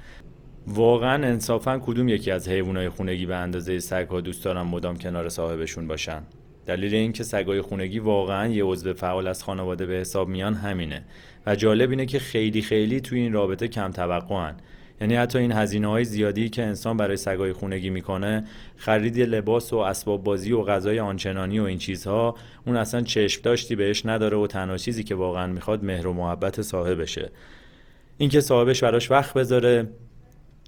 واقعا 0.67 1.27
انصافا 1.27 1.79
کدوم 1.79 2.09
یکی 2.09 2.31
از 2.31 2.49
حیوانات 2.49 2.89
خونگی 2.89 3.27
به 3.27 3.37
اندازه 3.37 3.79
سگها 3.79 4.21
دوست 4.21 4.45
دارن 4.45 4.63
مدام 4.63 4.97
کنار 4.97 5.29
صاحبشون 5.29 5.87
باشن؟ 5.87 6.23
دلیل 6.67 6.95
اینکه 6.95 7.25
سگای 7.25 7.61
خونگی 7.61 7.99
واقعا 7.99 8.49
یه 8.49 8.65
عضو 8.65 8.95
فعال 8.95 9.29
از 9.29 9.45
خانواده 9.45 9.87
به 9.87 9.95
حساب 9.95 10.29
میان 10.29 10.55
همینه. 10.55 11.05
و 11.47 11.57
جالب 11.57 11.91
اینه 11.91 12.07
که 12.07 12.19
خیلی 12.19 12.63
خیلی 12.63 13.01
توی 13.01 13.21
این 13.21 13.33
رابطه 13.33 13.69
کم 13.69 13.91
توقعن 13.91 14.55
یعنی 15.01 15.17
حتی 15.17 15.39
این 15.39 15.53
هزینه 15.53 15.89
های 15.89 16.05
زیادی 16.05 16.49
که 16.49 16.63
انسان 16.63 16.97
برای 16.97 17.17
سگای 17.17 17.53
خونگی 17.53 17.91
می‌کنه 17.91 18.45
خرید 18.77 19.19
لباس 19.21 19.73
و 19.73 19.77
اسباب 19.77 20.25
بازی 20.25 20.53
و 20.53 20.63
غذای 20.63 21.01
آنچنانی 21.01 21.59
و 21.59 21.63
این 21.65 21.79
چیزها 21.79 22.35
اون 22.67 22.77
اصلا 22.77 23.01
چشم 23.01 23.43
داشتی 23.43 23.77
بهش 23.77 24.07
نداره 24.07 24.37
و 24.37 24.47
تنها 24.47 24.77
چیزی 24.77 25.05
که 25.05 25.15
واقعا 25.15 25.47
می‌خواد 25.47 25.85
مهر 25.85 26.07
و 26.07 26.13
محبت 26.13 26.63
صاحبشه. 26.63 27.31
اینکه 28.19 28.41
صاحبش 28.41 28.85
براش 28.85 29.11
وقت 29.11 29.35
بذاره 29.35 29.89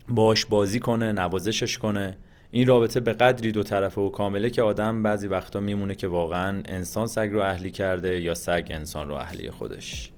باش 0.09 0.47
بازی 0.47 0.81
کنه 0.81 1.13
نوازشش 1.13 1.79
کنه. 1.79 2.17
این 2.51 2.67
رابطه 2.67 3.01
به 3.01 3.13
قدری 3.13 3.53
دو 3.53 3.63
طرفه 3.63 4.01
و 4.01 4.09
کامله 4.09 4.51
که 4.51 4.63
آدم 4.63 5.03
بعضی 5.03 5.29
وقتا 5.29 5.61
میمونه 5.61 5.95
که 5.95 6.09
واقعا 6.09 6.63
انسان 6.65 7.07
سگ 7.07 7.29
رو 7.33 7.41
اهلی 7.41 7.71
کرده 7.71 8.21
یا 8.21 8.35
سگ 8.35 8.67
انسان 8.71 9.09
رو 9.09 9.15
اهلی 9.15 9.51
خودش. 9.51 10.13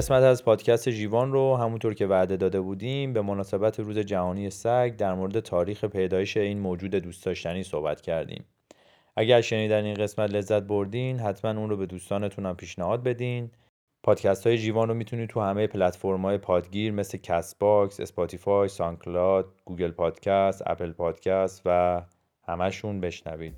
قسمت 0.00 0.22
از 0.22 0.44
پادکست 0.44 0.88
جیوان 0.88 1.32
رو 1.32 1.56
همونطور 1.56 1.94
که 1.94 2.06
وعده 2.06 2.36
داده 2.36 2.60
بودیم 2.60 3.12
به 3.12 3.22
مناسبت 3.22 3.80
روز 3.80 3.98
جهانی 3.98 4.50
سگ 4.50 4.96
در 4.96 5.14
مورد 5.14 5.40
تاریخ 5.40 5.84
پیدایش 5.84 6.36
این 6.36 6.58
موجود 6.58 6.94
دوست 6.94 7.24
داشتنی 7.24 7.62
صحبت 7.62 8.00
کردیم. 8.00 8.44
اگر 9.16 9.40
شنیدن 9.40 9.84
این 9.84 9.94
قسمت 9.94 10.30
لذت 10.30 10.62
بردین 10.62 11.18
حتما 11.18 11.60
اون 11.60 11.70
رو 11.70 11.76
به 11.76 11.86
دوستانتون 11.86 12.46
هم 12.46 12.56
پیشنهاد 12.56 13.02
بدین. 13.02 13.50
پادکست 14.02 14.46
های 14.46 14.58
جیوان 14.58 14.88
رو 14.88 14.94
می‌تونید 14.94 15.28
تو 15.28 15.40
همه 15.40 15.66
پلتفرم 15.66 16.22
های 16.22 16.38
پادگیر 16.38 16.92
مثل 16.92 17.18
Castbox، 17.18 18.00
Spotify، 18.00 18.68
SoundCloud، 18.68 19.46
Google 19.64 19.90
Podcast، 19.90 20.62
Apple 20.66 20.92
Podcast 20.92 21.62
و 21.66 22.02
همشون 22.46 23.00
بشنوید. 23.00 23.54